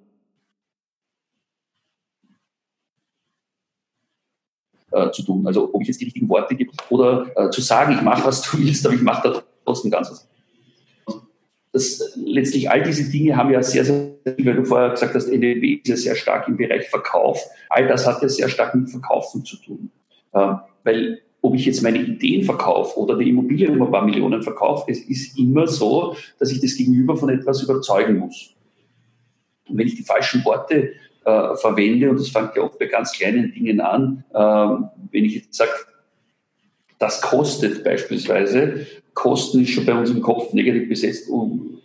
[4.93, 5.47] äh, zu tun.
[5.47, 8.43] Also ob ich jetzt die richtigen Worte gebe oder äh, zu sagen, ich mache, was
[8.43, 10.29] du willst, aber ich mache da trotzdem ganz was
[11.75, 15.81] das, letztlich all diese Dinge haben ja sehr, sehr weil du vorher gesagt hast, NLP
[15.83, 17.43] ist ja sehr stark im Bereich Verkauf.
[17.69, 19.91] All das hat ja sehr stark mit Verkaufen zu tun.
[20.33, 24.43] Äh, weil ob ich jetzt meine Ideen verkaufe oder die Immobilien um ein paar Millionen
[24.43, 28.55] verkaufe, es ist immer so, dass ich das Gegenüber von etwas überzeugen muss.
[29.69, 30.93] Und wenn ich die falschen Worte
[31.25, 34.39] äh, verwende, und das fängt ja oft bei ganz kleinen Dingen an, äh,
[35.13, 35.71] wenn ich jetzt sage,
[36.99, 41.79] das kostet beispielsweise, Kosten ist schon bei uns im Kopf negativ besetzt, um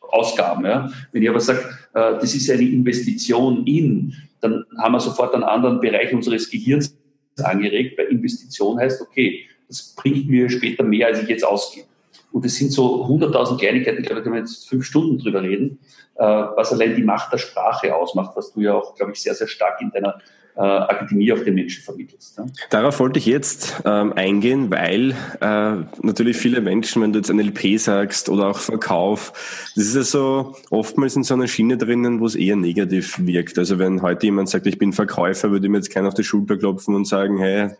[0.00, 0.64] Ausgaben.
[0.64, 0.90] Ja.
[1.12, 5.80] Wenn ich aber sage, das ist eine Investition in, dann haben wir sofort einen anderen
[5.80, 6.96] Bereich unseres Gehirns
[7.42, 11.86] angeregt, weil Investition heißt, okay, das bringt mir später mehr, als ich jetzt ausgebe.
[12.32, 15.42] Und es sind so 100.000 Kleinigkeiten, ich glaube, da können wir jetzt fünf Stunden drüber
[15.42, 15.78] reden,
[16.16, 19.34] äh, was allein die Macht der Sprache ausmacht, was du ja auch, glaube ich, sehr,
[19.34, 20.20] sehr stark in deiner äh,
[20.60, 22.38] Akademie auf den Menschen vermittelst.
[22.38, 22.46] Ja.
[22.70, 27.78] Darauf wollte ich jetzt ähm, eingehen, weil äh, natürlich viele Menschen, wenn du jetzt NLP
[27.78, 29.32] sagst oder auch Verkauf,
[29.74, 33.58] das ist ja so oftmals in so einer Schiene drinnen, wo es eher negativ wirkt.
[33.58, 36.24] Also wenn heute jemand sagt, ich bin Verkäufer, würde ich mir jetzt keiner auf die
[36.24, 37.70] Schulter klopfen und sagen, hey,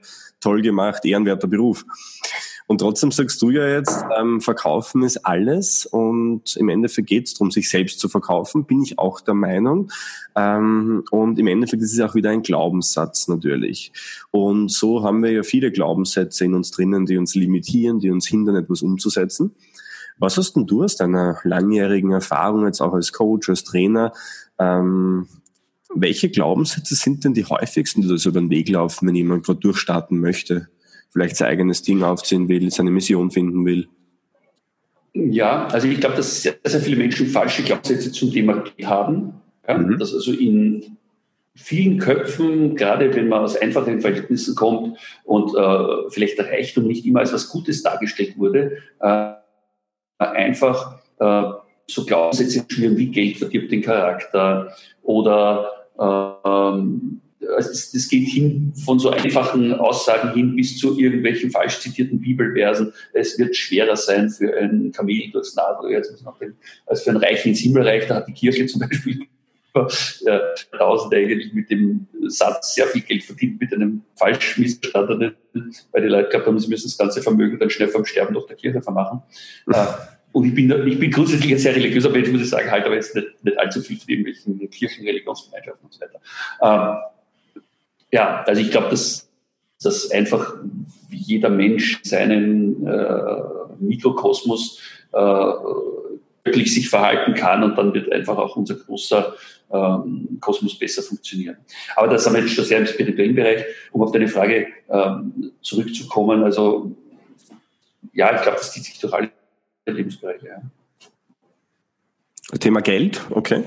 [0.40, 1.84] toll gemacht, ehrenwerter Beruf.
[2.66, 7.34] Und trotzdem sagst du ja jetzt, ähm, verkaufen ist alles und im Endeffekt geht es
[7.34, 9.90] darum, sich selbst zu verkaufen, bin ich auch der Meinung.
[10.34, 13.92] Ähm, und im Endeffekt ist es auch wieder ein Glaubenssatz natürlich.
[14.30, 18.26] Und so haben wir ja viele Glaubenssätze in uns drinnen, die uns limitieren, die uns
[18.26, 19.54] hindern, etwas umzusetzen.
[20.16, 24.12] Was hast denn du aus deiner langjährigen Erfahrung jetzt auch als Coach, als Trainer,
[24.58, 25.26] ähm,
[25.94, 29.44] welche Glaubenssätze sind denn die häufigsten, die da so über den Weg laufen, wenn jemand
[29.44, 30.68] gerade durchstarten möchte?
[31.14, 33.88] Vielleicht sein eigenes Ding aufziehen will, seine Mission finden will?
[35.12, 39.34] Ja, also ich glaube, dass sehr, sehr viele Menschen falsche Glaubenssätze zum Thema haben.
[39.66, 39.78] Ja?
[39.78, 39.96] Mhm.
[39.98, 40.96] Dass also in
[41.54, 47.06] vielen Köpfen, gerade wenn man aus einfachen Verhältnissen kommt und äh, vielleicht der Reichtum nicht
[47.06, 49.34] immer als was Gutes dargestellt wurde, äh,
[50.18, 51.42] einfach äh,
[51.86, 57.20] so Glaubenssätze schwirren wie Geld verdirbt den Charakter oder ähm,
[57.56, 62.92] also das, geht hin von so einfachen Aussagen hin bis zu irgendwelchen falsch zitierten Bibelversen.
[63.12, 66.02] Es wird schwerer sein für ein Kamel durchs Nadelöhr
[66.86, 68.06] als für ein Reich ins Himmelreich.
[68.06, 69.26] Da hat die Kirche zum Beispiel
[69.74, 70.38] äh,
[70.76, 75.34] Tausende eigentlich mit dem Satz sehr viel Geld verdient mit einem falsch missverstandenen,
[75.92, 78.46] weil die Leute glaubt haben, sie müssen das ganze Vermögen dann schnell vom Sterben durch
[78.46, 79.22] der Kirche vermachen.
[79.72, 79.84] Äh,
[80.32, 82.96] und ich bin, ich bin grundsätzlich ein sehr religiöser Mensch, muss ich sagen, halt aber
[82.96, 86.20] jetzt nicht, nicht allzu viel von irgendwelchen Kirchen, Religionsgemeinschaften und so weiter.
[86.60, 86.96] Ähm,
[88.14, 89.28] ja, also ich glaube, dass,
[89.82, 90.54] dass einfach
[91.10, 93.42] jeder Mensch seinen äh,
[93.80, 94.78] Mikrokosmos
[95.12, 95.18] äh,
[96.44, 99.34] wirklich sich verhalten kann und dann wird einfach auch unser großer
[99.72, 101.56] ähm, Kosmos besser funktionieren.
[101.96, 105.50] Aber das haben wir jetzt schon sehr im spirituellen Bereich, um auf deine Frage ähm,
[105.60, 106.44] zurückzukommen.
[106.44, 106.94] Also
[108.12, 109.32] ja, ich glaube, das zieht sich durch alle
[109.86, 110.46] Lebensbereiche.
[110.46, 110.62] Ja.
[112.60, 113.64] Thema Geld, okay.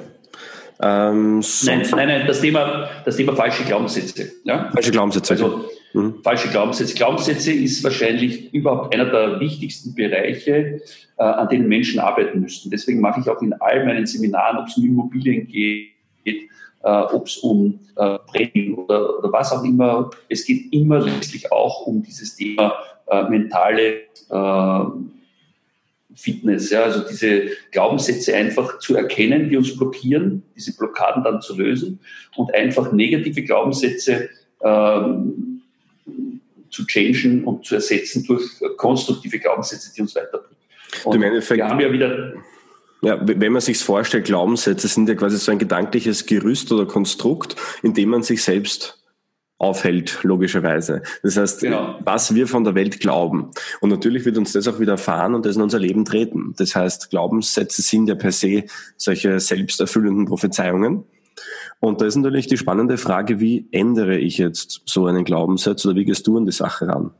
[0.79, 4.31] Ähm, nein, nein, nein, das Thema, das Thema falsche Glaubenssätze.
[4.43, 4.69] Ja?
[4.71, 5.33] Falsche Glaubenssätze.
[5.33, 6.15] Also, mhm.
[6.23, 6.93] falsche Glaubenssätze.
[6.93, 10.81] Glaubenssätze ist wahrscheinlich überhaupt einer der wichtigsten Bereiche,
[11.17, 12.69] äh, an denen Menschen arbeiten müssten.
[12.69, 15.89] Deswegen mache ich auch in all meinen Seminaren, ob es um Immobilien geht,
[16.25, 16.41] äh,
[16.83, 21.87] ob es um äh, Training oder, oder was auch immer, es geht immer letztlich auch
[21.87, 22.73] um dieses Thema
[23.07, 24.79] äh, mentale äh,
[26.17, 31.55] Fitness, ja, also diese Glaubenssätze einfach zu erkennen, die uns blockieren, diese Blockaden dann zu
[31.55, 31.99] lösen
[32.35, 34.29] und einfach negative Glaubenssätze
[34.61, 35.61] ähm,
[36.71, 38.43] zu changen und zu ersetzen durch
[38.77, 40.57] konstruktive Glaubenssätze, die uns weiterbringen.
[41.03, 42.33] Und wir haben ja wieder
[43.03, 47.55] ja, wenn man sich vorstellt, Glaubenssätze sind ja quasi so ein gedankliches Gerüst oder Konstrukt,
[47.83, 48.97] in dem man sich selbst
[49.59, 51.01] aufhält, logischerweise.
[51.23, 51.95] Das heißt, genau.
[52.03, 53.51] was wir von der Welt glauben.
[53.81, 56.53] Und natürlich wird uns das auch wieder erfahren und das in unser Leben treten.
[56.57, 58.65] Das heißt, Glaubenssätze sind ja per se
[58.97, 61.05] solche selbsterfüllenden Prophezeiungen.
[61.79, 65.95] Und da ist natürlich die spannende Frage, wie ändere ich jetzt so einen Glaubenssatz oder
[65.95, 67.11] wie gehst du an die Sache ran?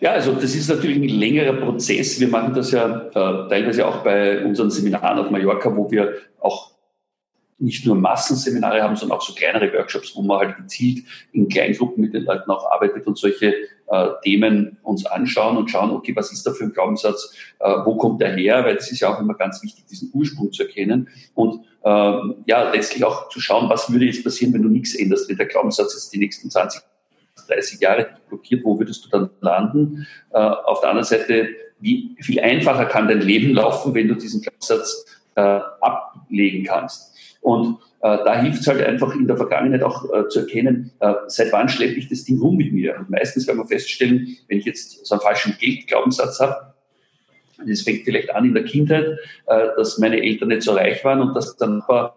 [0.00, 2.20] Ja, also das ist natürlich ein längerer Prozess.
[2.20, 6.77] Wir machen das ja äh, teilweise auch bei unseren Seminaren auf Mallorca, wo wir auch
[7.58, 12.02] nicht nur Massenseminare haben, sondern auch so kleinere Workshops, wo man halt gezielt in Kleingruppen
[12.02, 13.54] mit den Leuten auch arbeitet und solche
[13.88, 17.96] äh, Themen uns anschauen und schauen, okay, was ist da für ein Glaubenssatz, äh, wo
[17.96, 21.08] kommt der her, weil es ist ja auch immer ganz wichtig, diesen Ursprung zu erkennen
[21.34, 25.28] und ähm, ja, letztlich auch zu schauen, was würde jetzt passieren, wenn du nichts änderst,
[25.28, 26.82] wenn der Glaubenssatz jetzt die nächsten 20,
[27.48, 30.06] 30 Jahre blockiert, wo würdest du dann landen?
[30.32, 31.48] Äh, auf der anderen Seite,
[31.80, 37.17] wie viel einfacher kann dein Leben laufen, wenn du diesen Glaubenssatz äh, ablegen kannst?
[37.40, 41.14] Und äh, da hilft es halt einfach in der Vergangenheit auch äh, zu erkennen, äh,
[41.26, 42.96] seit wann schleppe ich das Ding rum mit mir.
[42.98, 46.74] Und meistens werden wir feststellen, wenn ich jetzt so einen falschen Geldglaubenssatz habe,
[47.66, 51.20] das fängt vielleicht an in der Kindheit, äh, dass meine Eltern nicht so reich waren
[51.20, 52.16] und dass dann aber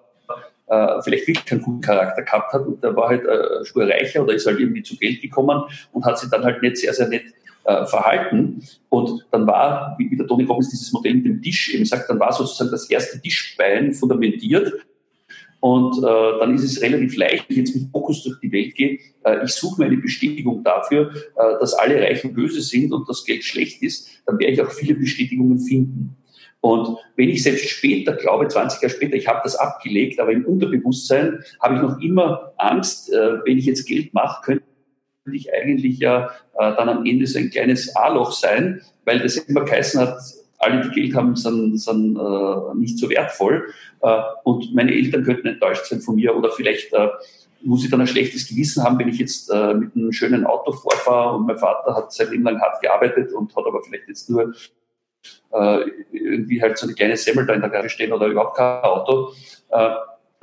[0.67, 4.23] äh, vielleicht wirklich keinen guten Charakter gehabt hat und der war halt äh, Spur reicher
[4.23, 7.07] oder ist halt irgendwie zu Geld gekommen und hat sich dann halt nicht sehr, sehr
[7.07, 7.25] nett
[7.63, 8.63] äh, verhalten.
[8.89, 12.10] Und dann war, wie, wie der Tony Robbins dieses Modell mit dem Tisch eben sagt,
[12.10, 14.73] dann war sozusagen das erste Tischbein fundamentiert
[15.62, 18.74] und äh, dann ist es relativ leicht, wenn ich jetzt mit Fokus durch die Welt
[18.74, 18.97] gehe.
[19.24, 23.24] Äh, ich suche mir eine Bestätigung dafür, äh, dass alle Reichen böse sind und das
[23.24, 24.10] Geld schlecht ist.
[24.26, 26.17] Dann werde ich auch viele Bestätigungen finden.
[26.62, 30.45] Und wenn ich selbst später glaube, 20 Jahre später, ich habe das abgelegt, aber im
[30.45, 34.63] Unterbewusstsein habe ich noch immer Angst, äh, wenn ich jetzt Geld mache, könnte
[35.32, 39.63] ich eigentlich ja äh, dann am Ende so ein kleines A-Loch sein, weil das immer
[39.63, 40.19] geheißen hat,
[40.62, 43.65] alle, die Geld haben, sind, sind äh, nicht so wertvoll.
[44.02, 47.10] Äh, und meine Eltern könnten enttäuscht sein von mir oder vielleicht äh,
[47.63, 50.71] muss ich dann ein schlechtes Gewissen haben, wenn ich jetzt äh, mit einem schönen Auto
[50.71, 54.30] vorfahre und mein Vater hat sein Leben lang hart gearbeitet und hat aber vielleicht jetzt
[54.30, 54.54] nur
[55.52, 55.80] äh,
[56.12, 59.34] irgendwie halt so eine kleine Semmel da in der Garage stehen oder überhaupt kein Auto.
[59.69, 59.89] Äh,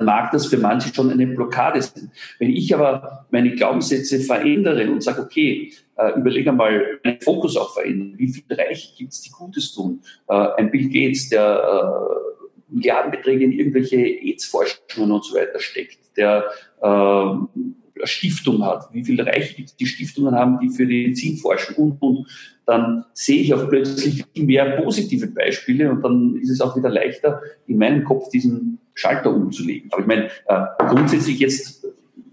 [0.01, 2.11] mag das für manche schon eine Blockade sein.
[2.39, 7.73] Wenn ich aber meine Glaubenssätze verändere und sage, okay, äh, überlege mal, meinen Fokus auch
[7.73, 8.13] verändern.
[8.17, 10.01] Wie viel Reich gibt es, die Gutes tun?
[10.27, 16.45] Äh, ein Bill Gates, der äh, Milliardenbeträge in irgendwelche AIDS-Forschungen und so weiter steckt, der
[16.81, 21.75] äh, eine Stiftung hat, wie viel Reich die Stiftungen haben, die für die Medizin forschen
[21.75, 22.27] und, und
[22.65, 27.41] dann sehe ich auch plötzlich mehr positive Beispiele und dann ist es auch wieder leichter,
[27.67, 29.91] in meinem Kopf diesen Schalter umzulegen.
[29.91, 31.85] Aber ich meine, äh, grundsätzlich jetzt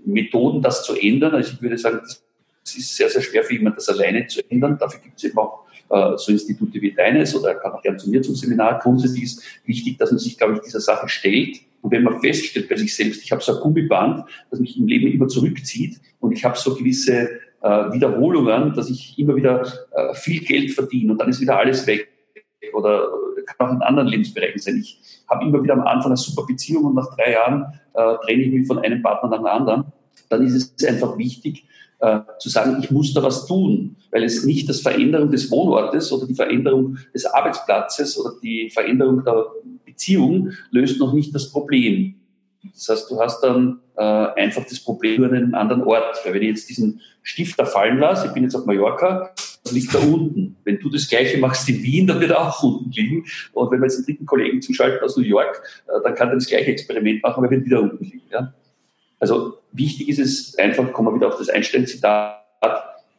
[0.05, 2.01] Methoden, das zu ändern, also ich würde sagen,
[2.67, 4.77] es ist sehr, sehr schwer für jemanden, das alleine zu ändern.
[4.79, 7.97] Dafür gibt es eben auch äh, so Institute wie deines oder er kann auch gerne
[7.97, 8.81] zu mir zum Seminar.
[8.81, 11.59] Grundsätzlich ist wichtig, dass man sich, glaube ich, dieser Sache stellt.
[11.83, 14.87] Und wenn man feststellt bei sich selbst, ich habe so ein Gummiband, das mich im
[14.87, 17.31] Leben immer zurückzieht und ich habe so gewisse
[17.63, 21.87] äh, Wiederholungen, dass ich immer wieder äh, viel Geld verdiene und dann ist wieder alles
[21.87, 22.09] weg.
[22.73, 23.09] Oder
[23.47, 24.79] kann auch in anderen Lebensbereichen sein.
[24.79, 28.43] Ich habe immer wieder am Anfang eine super Beziehung und nach drei Jahren äh, trenne
[28.43, 29.85] ich mich von einem Partner nach dem anderen.
[30.29, 31.65] Dann ist es einfach wichtig,
[31.99, 36.13] äh, zu sagen, ich muss da was tun, weil es nicht das Veränderung des Wohnortes
[36.13, 39.47] oder die Veränderung des Arbeitsplatzes oder die Veränderung der
[39.85, 42.17] Beziehung löst noch nicht das Problem.
[42.75, 46.19] Das heißt, du hast dann äh, einfach das Problem nur an einem anderen Ort.
[46.25, 49.31] Weil wenn ich jetzt diesen Stift da fallen lasse, ich bin jetzt auf Mallorca,
[49.65, 50.57] dann liegt da unten.
[50.65, 53.25] Wenn du das Gleiche machst in Wien, dann wird er auch unten liegen.
[53.53, 56.35] Und wenn wir jetzt einen dritten Kollegen zuschalten aus New York, äh, dann kann er
[56.35, 58.23] das gleiche Experiment machen, aber er wird wieder unten liegen.
[58.31, 58.53] Ja?
[59.19, 62.43] Also wichtig ist es einfach, kommen wir wieder auf das Einstellzitat,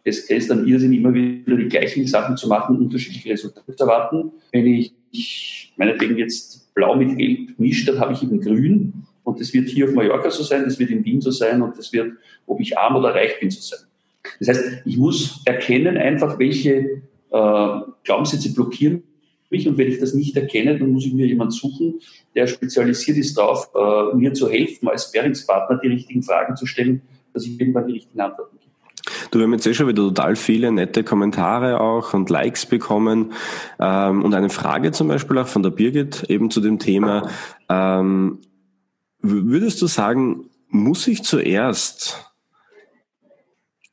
[0.04, 4.32] es ist dann irrsinnig, immer wieder die gleichen Sachen zu machen, unterschiedliche Resultate zu erwarten.
[4.54, 8.93] Wenn ich ich meinetwegen jetzt blau mit gelb mische, dann habe ich eben grün.
[9.24, 11.78] Und das wird hier auf Mallorca so sein, das wird in Wien so sein und
[11.78, 12.14] das wird,
[12.45, 13.86] ob ich arm oder reich bin, so sein.
[14.39, 19.04] Das heißt, ich muss erkennen einfach, welche äh, Glaubenssätze blockieren
[19.50, 22.00] mich und wenn ich das nicht erkenne, dann muss ich mir jemanden suchen,
[22.36, 27.02] der spezialisiert ist darauf, äh, mir zu helfen, als Bearingspartner die richtigen Fragen zu stellen,
[27.34, 28.68] dass ich irgendwann die richtigen Antworten gebe.
[29.32, 33.34] Du, wir haben jetzt eh schon wieder total viele nette Kommentare auch und Likes bekommen.
[33.80, 37.30] Ähm, und eine Frage zum Beispiel auch von der Birgit eben zu dem Thema.
[37.70, 38.39] Ähm,
[39.22, 42.28] würdest du sagen, muss ich zuerst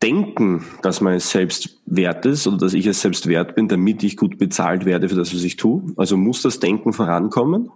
[0.05, 4.03] denken, dass man es selbst wert ist oder dass ich es selbst wert bin, damit
[4.03, 5.83] ich gut bezahlt werde für das, was ich tue?
[5.97, 7.71] Also muss das Denken vorankommen?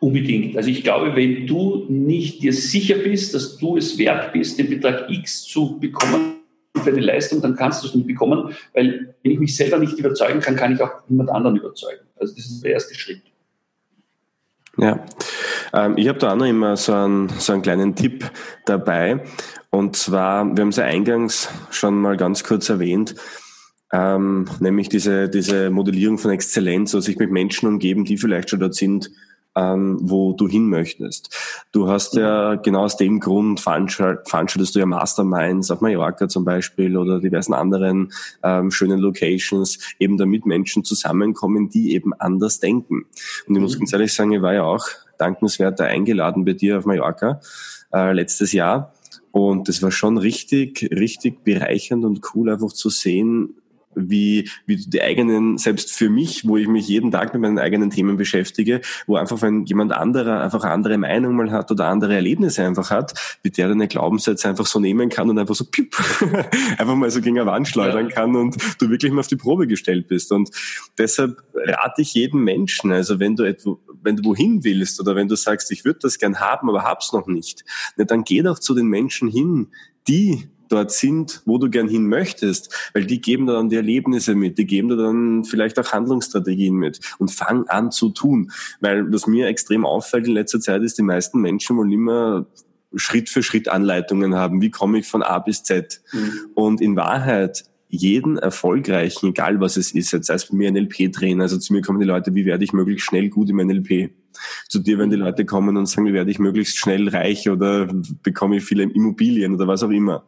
[0.00, 0.56] Unbedingt.
[0.56, 4.70] Also ich glaube, wenn du nicht dir sicher bist, dass du es wert bist, den
[4.70, 6.36] Betrag X zu bekommen
[6.82, 9.98] für eine Leistung, dann kannst du es nicht bekommen, weil wenn ich mich selber nicht
[9.98, 12.00] überzeugen kann, kann ich auch niemand anderen überzeugen.
[12.16, 13.20] Also das ist der erste Schritt.
[14.78, 15.04] Ja,
[15.74, 18.30] ähm, ich habe da auch noch immer so einen, so einen kleinen Tipp
[18.64, 19.22] dabei.
[19.70, 23.14] Und zwar, wir haben es ja eingangs schon mal ganz kurz erwähnt,
[23.92, 28.60] ähm, nämlich diese, diese Modellierung von Exzellenz, also sich mit Menschen umgeben, die vielleicht schon
[28.60, 29.10] dort sind,
[29.56, 31.36] ähm, wo du hin möchtest.
[31.72, 36.96] Du hast ja genau aus dem Grund veranstaltest du ja Masterminds auf Mallorca zum Beispiel
[36.96, 43.06] oder diversen anderen ähm, schönen Locations, eben damit Menschen zusammenkommen, die eben anders denken.
[43.46, 43.80] Und ich muss mhm.
[43.80, 44.86] ganz ehrlich sagen, ich war ja auch
[45.18, 47.40] dankenswerter eingeladen bei dir auf Mallorca
[47.92, 48.94] äh, letztes Jahr.
[49.30, 53.54] Und das war schon richtig, richtig bereichernd und cool, einfach zu sehen,
[53.94, 57.58] wie, wie du die eigenen, selbst für mich, wo ich mich jeden Tag mit meinen
[57.58, 62.14] eigenen Themen beschäftige, wo einfach, wenn jemand anderer einfach andere Meinung mal hat oder andere
[62.14, 65.96] Erlebnisse einfach hat, wie der deine Glaubenssätze einfach so nehmen kann und einfach so piep,
[66.78, 69.66] einfach mal so gegen eine Wand schleudern kann und du wirklich mal auf die Probe
[69.66, 70.32] gestellt bist.
[70.32, 70.50] Und
[70.98, 75.28] deshalb rate ich jedem Menschen, also wenn du etwa, wenn du wohin willst oder wenn
[75.28, 77.64] du sagst, ich würde das gern haben, aber hab's noch nicht,
[77.96, 79.68] dann geh doch zu den Menschen hin,
[80.08, 84.34] die dort sind, wo du gern hin möchtest, weil die geben dir dann die Erlebnisse
[84.34, 88.50] mit, die geben dir dann vielleicht auch Handlungsstrategien mit und fang an zu tun.
[88.80, 92.46] Weil was mir extrem auffällt in letzter Zeit ist, die meisten Menschen wollen immer
[92.94, 94.60] Schritt für Schritt Anleitungen haben.
[94.60, 96.02] Wie komme ich von A bis Z?
[96.12, 96.32] Mhm.
[96.54, 101.42] Und in Wahrheit jeden erfolgreichen, egal was es ist, jetzt sei es bei mir NLP-Trainer,
[101.42, 104.10] also zu mir kommen die Leute, wie werde ich möglichst schnell gut im NLP?
[104.68, 107.88] Zu dir werden die Leute kommen und sagen, wie werde ich möglichst schnell reich oder
[108.22, 110.24] bekomme ich viele Immobilien oder was auch immer.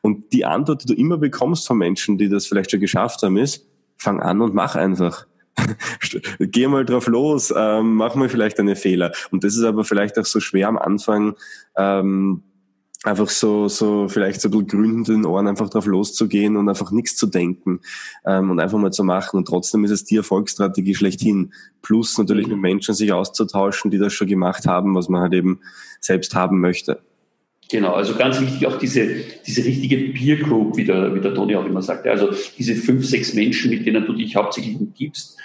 [0.00, 3.36] Und die Antwort, die du immer bekommst von Menschen, die das vielleicht schon geschafft haben,
[3.36, 3.66] ist,
[3.96, 5.26] fang an und mach einfach.
[6.38, 9.12] Geh mal drauf los, ähm, mach mal vielleicht eine Fehler.
[9.30, 11.34] Und das ist aber vielleicht auch so schwer am Anfang,
[11.76, 12.42] ähm,
[13.04, 16.68] einfach so, so vielleicht so ein bisschen grün in den Ohren einfach drauf loszugehen und
[16.68, 17.80] einfach nichts zu denken
[18.24, 19.36] ähm, und einfach mal zu machen.
[19.38, 21.52] Und trotzdem ist es die Erfolgsstrategie schlechthin.
[21.82, 25.60] Plus natürlich mit Menschen sich auszutauschen, die das schon gemacht haben, was man halt eben
[26.00, 27.02] selbst haben möchte.
[27.70, 29.14] Genau, also ganz wichtig auch diese,
[29.46, 32.06] diese richtige Peer Group, wie der, wie der Toni auch immer sagt.
[32.06, 35.38] Also diese fünf, sechs Menschen, mit denen du dich hauptsächlich umgibst,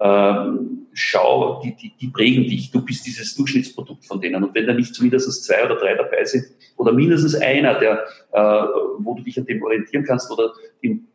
[0.00, 2.70] ähm, schau, die, die, die prägen dich.
[2.70, 4.42] Du bist dieses Durchschnittsprodukt von denen.
[4.42, 6.44] Und wenn da nicht mindestens zwei oder drei dabei sind
[6.76, 8.66] oder mindestens einer, der, äh,
[8.98, 11.06] wo du dich an dem orientieren kannst oder im,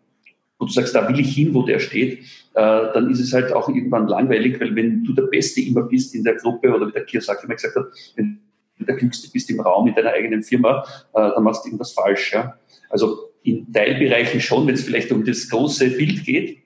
[0.59, 3.51] wo du sagst, da will ich hin, wo der steht, äh, dann ist es halt
[3.51, 6.93] auch irgendwann langweilig, weil wenn du der Beste immer bist in der Gruppe oder wie
[6.93, 7.86] der Kiyosaki immer gesagt hat,
[8.16, 8.39] wenn
[8.80, 12.34] der Klügste bist im Raum in deiner eigenen Firma, äh, dann machst du irgendwas falsch.
[12.34, 12.57] Ja?
[12.89, 16.59] Also in Teilbereichen schon, wenn es vielleicht um das große Bild geht,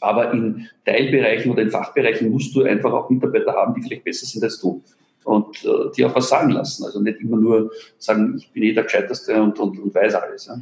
[0.00, 4.26] aber in Teilbereichen oder in Fachbereichen musst du einfach auch Mitarbeiter haben, die vielleicht besser
[4.26, 4.82] sind als du
[5.24, 6.84] und äh, die auch was sagen lassen.
[6.84, 10.46] Also nicht immer nur sagen, ich bin eh der Gescheiterste und, und, und weiß alles.
[10.46, 10.60] Ja?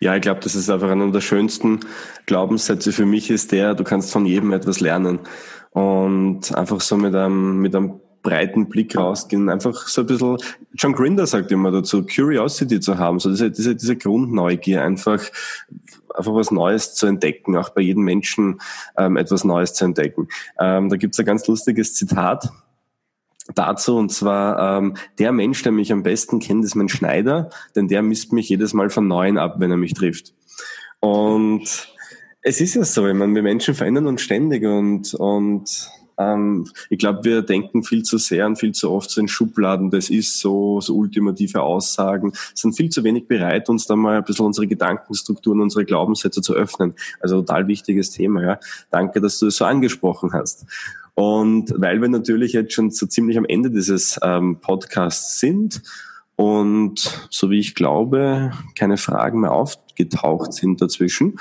[0.00, 1.80] Ja, ich glaube, das ist einfach einer der schönsten
[2.26, 5.20] Glaubenssätze für mich ist der, du kannst von jedem etwas lernen.
[5.70, 10.36] Und einfach so mit einem, mit einem breiten Blick rausgehen, einfach so ein bisschen,
[10.74, 15.22] John Grinder sagt immer dazu, Curiosity zu haben, so diese, diese, diese Grundneugier, einfach,
[16.12, 18.60] einfach was Neues zu entdecken, auch bei jedem Menschen
[18.98, 20.26] ähm, etwas Neues zu entdecken.
[20.58, 22.50] Ähm, da gibt's ein ganz lustiges Zitat,
[23.54, 27.86] dazu und zwar ähm, der Mensch, der mich am besten kennt, ist mein Schneider, denn
[27.86, 30.34] der misst mich jedes Mal von Neuem ab, wenn er mich trifft.
[30.98, 31.92] Und
[32.42, 36.98] es ist ja so, ich meine, wir Menschen verändern uns ständig und und ähm, ich
[36.98, 39.90] glaube, wir denken viel zu sehr und viel zu oft so in Schubladen.
[39.90, 44.24] Das ist so, so ultimative Aussagen, sind viel zu wenig bereit, uns da mal ein
[44.24, 46.94] bisschen unsere Gedankenstrukturen, unsere Glaubenssätze zu öffnen.
[47.20, 48.42] Also total wichtiges Thema.
[48.42, 48.60] Ja.
[48.90, 50.66] Danke, dass du es so angesprochen hast.
[51.14, 55.82] Und weil wir natürlich jetzt schon so ziemlich am Ende dieses ähm, Podcasts sind
[56.36, 61.38] und so wie ich glaube, keine Fragen mehr aufgetaucht sind dazwischen,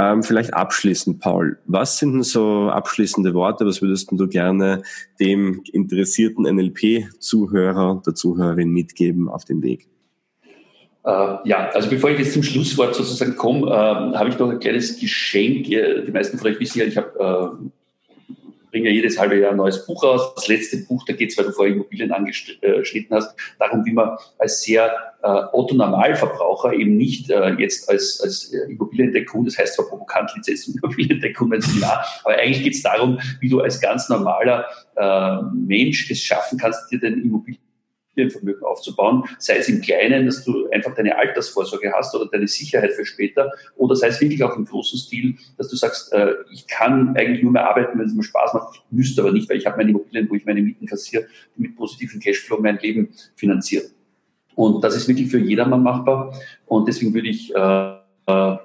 [0.00, 3.66] Ähm, vielleicht abschließend, Paul, was sind denn so abschließende Worte?
[3.66, 4.82] Was würdest du gerne
[5.18, 9.88] dem interessierten NLP-Zuhörer, der Zuhörerin mitgeben auf den Weg?
[11.04, 14.60] Äh, ja, also bevor ich jetzt zum Schlusswort sozusagen komme, äh, habe ich noch ein
[14.60, 15.64] kleines Geschenk.
[15.64, 17.68] Die meisten von euch wissen ja, ich habe äh,
[18.78, 20.34] bringe ja jedes halbe Jahr ein neues Buch raus.
[20.34, 24.16] Das letzte Buch, da geht es, weil du vorher Immobilien angeschnitten hast, darum, wie man
[24.38, 30.30] als sehr äh, Otto-Normalverbraucher eben nicht äh, jetzt als, als Immobiliendeckung, das heißt zwar provokant
[30.36, 34.66] Lizenz Immobiliendeckung, ja, aber eigentlich geht es darum, wie du als ganz normaler
[34.96, 37.67] äh, Mensch es schaffen kannst, dir den Immobilien
[38.18, 42.92] Immobilienvermögen aufzubauen, sei es im Kleinen, dass du einfach deine Altersvorsorge hast oder deine Sicherheit
[42.92, 46.66] für später, oder sei es wirklich auch im großen Stil, dass du sagst, äh, ich
[46.66, 49.58] kann eigentlich nur mehr arbeiten, wenn es mir Spaß macht, ich müsste aber nicht, weil
[49.58, 53.10] ich habe meine Immobilien, wo ich meine Mieten kassiere, die mit positiven Cashflow mein Leben
[53.36, 53.86] finanzieren.
[54.54, 56.34] Und das ist wirklich für jedermann machbar.
[56.66, 57.92] Und deswegen würde ich, äh,
[58.26, 58.56] äh,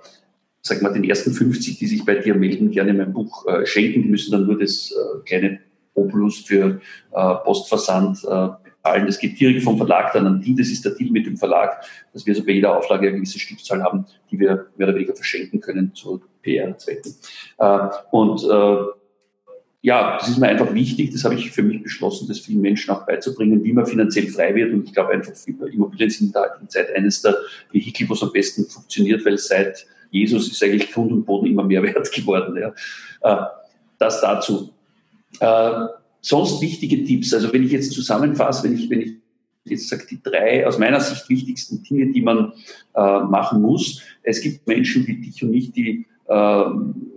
[0.61, 4.01] sag mal, den ersten 50, die sich bei dir melden, gerne mein Buch äh, schenken.
[4.01, 5.59] Die müssen dann nur das äh, kleine
[5.93, 6.81] Obolus für
[7.11, 9.05] äh, Postversand äh, zahlen.
[9.05, 10.55] Das geht direkt vom Verlag dann an die.
[10.55, 13.39] Das ist der Deal mit dem Verlag, dass wir also bei jeder Auflage eine gewisse
[13.39, 17.15] Stückzahl haben, die wir mehr oder weniger verschenken können zu PR-Zwecken.
[17.57, 18.85] Äh, und äh,
[19.81, 21.11] ja, das ist mir einfach wichtig.
[21.11, 24.55] Das habe ich für mich beschlossen, das vielen Menschen auch beizubringen, wie man finanziell frei
[24.55, 24.73] wird.
[24.73, 27.35] Und ich glaube einfach, Immobilien sind in der heutigen Zeit eines der
[27.71, 31.63] Vehikel, wo es am besten funktioniert, weil seit Jesus ist eigentlich Grund und Boden immer
[31.63, 32.57] mehr wert geworden.
[32.57, 32.73] Ja.
[33.21, 33.45] Äh,
[33.97, 34.73] das dazu
[36.23, 37.33] sonst wichtige Tipps?
[37.33, 39.13] Also wenn ich jetzt zusammenfasse, wenn ich, wenn ich
[39.65, 42.53] jetzt sage, die drei aus meiner Sicht wichtigsten Dinge, die man
[42.95, 44.01] äh, machen muss.
[44.23, 46.65] Es gibt Menschen wie dich und mich, die äh,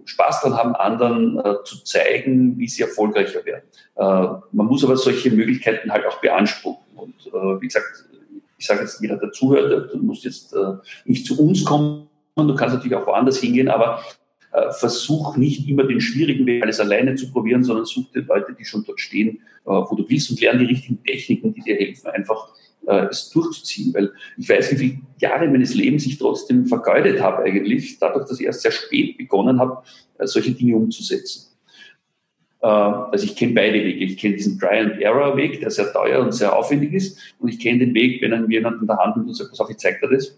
[0.04, 3.64] Spaß daran haben, anderen äh, zu zeigen, wie sie erfolgreicher werden.
[3.96, 6.84] Äh, man muss aber solche Möglichkeiten halt auch beanspruchen.
[6.94, 8.04] Und äh, wie gesagt,
[8.58, 12.54] ich sage jetzt, jeder, der zuhört, du musst jetzt äh, nicht zu uns kommen, du
[12.54, 14.00] kannst natürlich auch woanders hingehen, aber
[14.78, 18.64] versuch nicht immer den schwierigen Weg alles alleine zu probieren, sondern such dir Leute, die
[18.64, 22.08] schon dort stehen, äh, wo du willst und lerne die richtigen Techniken, die dir helfen,
[22.08, 22.48] einfach
[22.86, 23.92] äh, es durchzuziehen.
[23.92, 28.40] Weil ich weiß, wie viele Jahre meines Lebens ich trotzdem vergeudet habe eigentlich, dadurch, dass
[28.40, 29.82] ich erst sehr spät begonnen habe,
[30.20, 31.52] solche Dinge umzusetzen.
[32.58, 34.04] Also ich kenne beide Wege.
[34.06, 37.18] Ich kenne diesen Try-and-Error-Weg, der sehr teuer und sehr aufwendig ist.
[37.38, 39.60] Und ich kenne den Weg, wenn einem jemand in der Hand nimmt und sagt, pass
[39.60, 40.36] auf, ich zeig dir das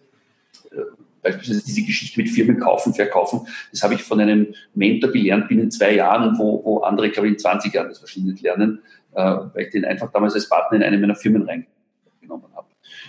[1.31, 5.71] beispielsweise diese Geschichte mit Firmen kaufen, verkaufen, das habe ich von einem Mentor gelernt binnen
[5.71, 8.81] zwei Jahren, wo, wo andere, glaube ich, in 20 Jahren das wahrscheinlich lernen,
[9.15, 12.67] äh, weil ich den einfach damals als Partner in eine meiner Firmen reingenommen habe.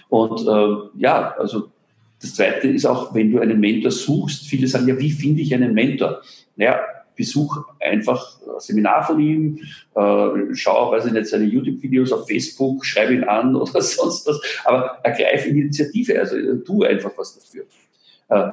[0.10, 1.72] Und äh, ja, also
[2.22, 5.54] das Zweite ist auch, wenn du einen Mentor suchst, viele sagen, ja, wie finde ich
[5.54, 6.22] einen Mentor?
[6.56, 6.82] Naja,
[7.20, 9.60] besuch einfach ein Seminar von ihm,
[9.94, 14.42] äh, schau, weiß ich nicht, seine YouTube-Videos auf Facebook, schreibe ihn an oder sonst was,
[14.64, 17.66] aber ergreif Initiative, also tu einfach was dafür.
[18.30, 18.52] Äh,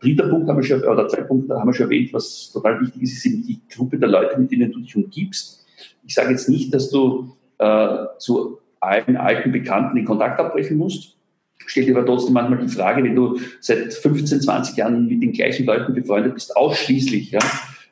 [0.00, 3.02] dritter Punkt haben wir schon, oder zwei Punkte haben wir schon erwähnt, was total wichtig
[3.02, 5.66] ist, ist eben die Gruppe der Leute, mit denen du dich umgibst.
[6.04, 11.16] Ich sage jetzt nicht, dass du äh, zu allen alten Bekannten den Kontakt abbrechen musst.
[11.66, 15.32] Stell dir aber trotzdem manchmal die Frage, wenn du seit 15, 20 Jahren mit den
[15.32, 17.40] gleichen Leuten befreundet bist, ausschließlich, ja,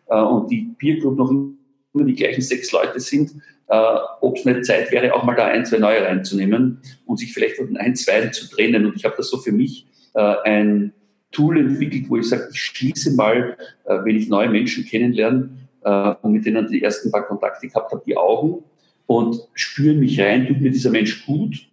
[0.08, 3.32] äh, und die Peer Group noch immer die gleichen sechs Leute sind,
[3.68, 7.32] äh, ob es nicht Zeit wäre, auch mal da ein, zwei neue reinzunehmen und sich
[7.32, 8.86] vielleicht von ein, zwei zu trennen.
[8.86, 10.92] Und ich habe das so für mich äh, ein
[11.32, 15.50] Tool entwickelt, wo ich sage, ich schließe mal, äh, wenn ich neue Menschen kennenlerne
[15.82, 18.64] äh, und mit denen die ersten paar Kontakte gehabt habe, die Augen
[19.06, 21.68] und spüre mich rein, tut mir dieser Mensch gut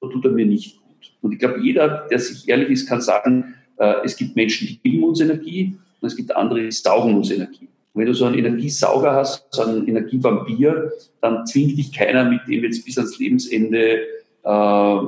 [0.00, 1.12] oder tut er mir nicht gut.
[1.22, 4.78] Und ich glaube, jeder, der sich ehrlich ist, kann sagen, äh, es gibt Menschen, die
[4.78, 7.68] geben uns Energie und es gibt andere, die saugen uns Energie.
[7.92, 12.40] Und wenn du so einen Energiesauger hast, so einen Energievampir, dann zwingt dich keiner, mit
[12.46, 14.02] dem jetzt bis ans Lebensende
[14.44, 14.98] äh,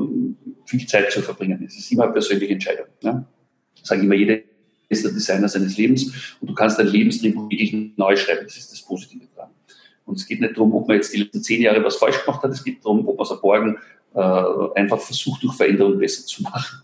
[0.65, 1.63] viel Zeit zu verbringen.
[1.67, 2.87] Es ist immer eine persönliche Entscheidung.
[3.03, 3.27] Ne?
[3.83, 4.39] Sage immer, jeder
[4.89, 8.45] ist der Designer seines Lebens und du kannst dein Lebensdrehbuch wirklich neu schreiben.
[8.45, 9.51] Das ist das Positive dran.
[10.07, 12.43] Und es geht nicht darum, ob man jetzt die letzten zehn Jahre was falsch gemacht
[12.43, 12.51] hat.
[12.53, 13.77] Es geht darum, ob man es am Morgen
[14.15, 16.83] äh, einfach versucht, durch Veränderung besser zu machen.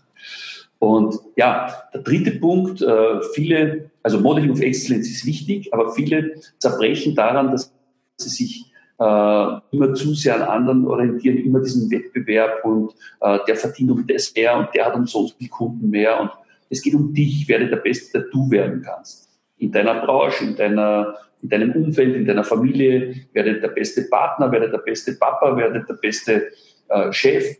[0.77, 6.35] Und ja, der dritte Punkt, äh, viele, also Modeling of Excellence ist wichtig, aber viele
[6.59, 7.73] zerbrechen daran, dass
[8.17, 12.91] sie sich äh, immer zu sehr an anderen orientieren, immer diesen Wettbewerb und
[13.21, 16.29] äh, der verdient um das mehr und der hat um so viele Kunden mehr und
[16.69, 19.29] es geht um dich, werde der Beste, der du werden kannst.
[19.57, 24.51] In deiner Branche, in, deiner, in deinem Umfeld, in deiner Familie, werde der beste Partner,
[24.51, 26.51] werde der beste Papa, werde der beste
[26.89, 27.57] äh, Chef.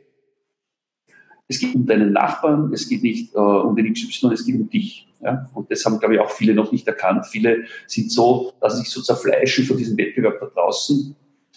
[1.47, 4.69] Es geht um deinen Nachbarn, es geht nicht äh, um den XY, es geht um
[4.69, 5.07] dich.
[5.21, 5.49] Ja?
[5.53, 7.25] Und das haben, glaube ich, auch viele noch nicht erkannt.
[7.27, 11.15] Viele sind so, dass sie sich so zerfleischen von diesem Wettbewerb da draußen,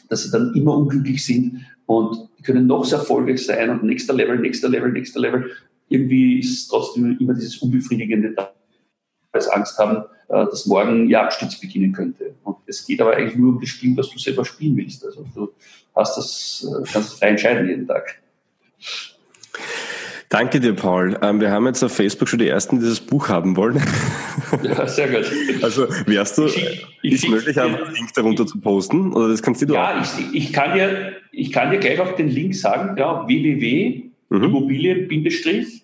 [0.09, 4.39] dass sie dann immer unglücklich sind und können noch so erfolgreich sein und nächster Level,
[4.39, 5.51] nächster Level, nächster Level
[5.89, 8.53] irgendwie ist es trotzdem immer dieses Unbefriedigende da,
[9.33, 12.35] als Angst haben, äh, dass morgen Ihr Absturz beginnen könnte.
[12.45, 15.05] Und es geht aber eigentlich nur um das Spiel, was du selber spielen willst.
[15.05, 15.51] Also du
[15.95, 18.21] hast das, äh, kannst das frei entscheiden jeden Tag.
[20.29, 21.19] Danke dir, Paul.
[21.23, 23.83] Ähm, wir haben jetzt auf Facebook schon die ersten, die dieses Buch haben wollen.
[24.63, 25.27] Ja, sehr gut.
[25.63, 29.13] Also wärst du, ich, ich, ist möglich, einen Link darunter zu posten?
[29.13, 32.29] Oder das kannst du Ja, ich, ich, kann dir, ich kann dir gleich auch den
[32.29, 35.78] Link sagen, ja, www.immobilien-tycoon, mhm.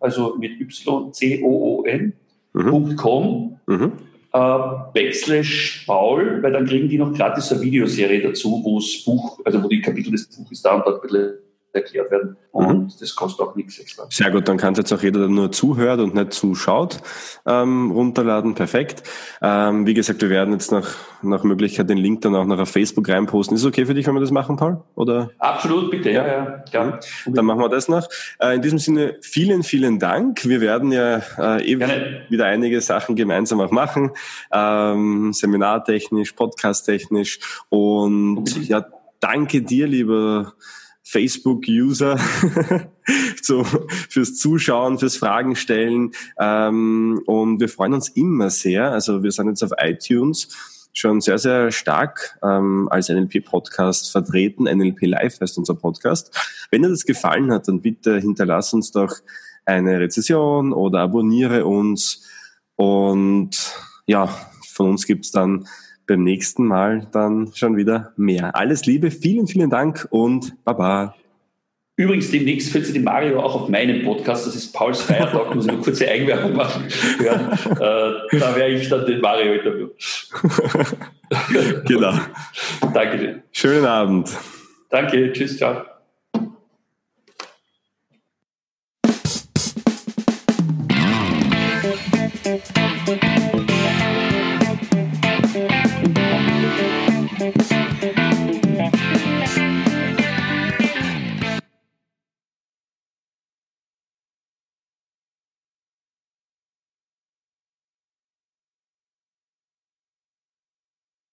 [0.00, 2.12] Also mit Y-C-O-O-N,
[2.52, 2.96] mhm.
[2.96, 3.92] .com, mhm.
[4.32, 4.58] Äh,
[4.92, 9.62] backslash Paul, weil dann kriegen die noch gratis eine Videoserie dazu, wo das Buch, also
[9.62, 11.34] wo die Kapitel des Buches da und dort ein bisschen
[11.76, 12.36] erklärt werden.
[12.50, 12.92] Und mhm.
[13.00, 14.06] das kostet auch nichts extra.
[14.08, 16.98] Sehr gut, dann kann es jetzt auch jeder, der nur zuhört und nicht zuschaut,
[17.44, 18.54] ähm, runterladen.
[18.54, 19.02] Perfekt.
[19.42, 22.70] Ähm, wie gesagt, wir werden jetzt nach, nach Möglichkeit den Link dann auch noch auf
[22.70, 23.54] Facebook reinposten.
[23.54, 24.82] Ist es okay für dich, wenn wir das machen, Paul?
[24.94, 25.30] Oder?
[25.38, 26.64] Absolut, bitte, ja, ja.
[26.72, 26.98] ja.
[27.26, 27.34] Mhm.
[27.34, 28.08] Dann machen wir das noch.
[28.38, 30.46] Äh, in diesem Sinne, vielen, vielen Dank.
[30.46, 31.90] Wir werden ja äh, eben
[32.30, 34.12] wieder einige Sachen gemeinsam auch machen.
[34.50, 37.38] Ähm, seminartechnisch, podcasttechnisch.
[37.68, 38.86] Und ja,
[39.20, 40.54] danke dir, lieber
[41.08, 42.18] Facebook-User
[43.42, 46.10] so, fürs Zuschauen, fürs Fragen stellen.
[46.38, 48.90] Ähm, und wir freuen uns immer sehr.
[48.90, 50.48] Also wir sind jetzt auf iTunes
[50.92, 54.64] schon sehr, sehr stark ähm, als NLP-Podcast vertreten.
[54.64, 56.36] NLP Live heißt unser Podcast.
[56.70, 59.14] Wenn dir das gefallen hat, dann bitte hinterlass uns doch
[59.64, 62.26] eine Rezession oder abonniere uns.
[62.74, 63.74] Und
[64.06, 64.28] ja,
[64.72, 65.68] von uns gibt's dann
[66.06, 68.56] beim nächsten Mal dann schon wieder mehr.
[68.56, 71.14] Alles Liebe, vielen, vielen Dank und Baba.
[71.98, 75.64] Übrigens, demnächst führt sich die Mario auch auf meinen Podcast, das ist Pauls Feiertag, muss
[75.64, 76.84] ich eine kurze Eigenwerbung machen.
[77.24, 79.90] Ja, äh, da wäre ich dann den Mario interviewen.
[81.86, 82.12] genau.
[82.92, 83.42] Danke dir.
[83.50, 84.30] Schönen Abend.
[84.90, 85.95] Danke, tschüss, ciao.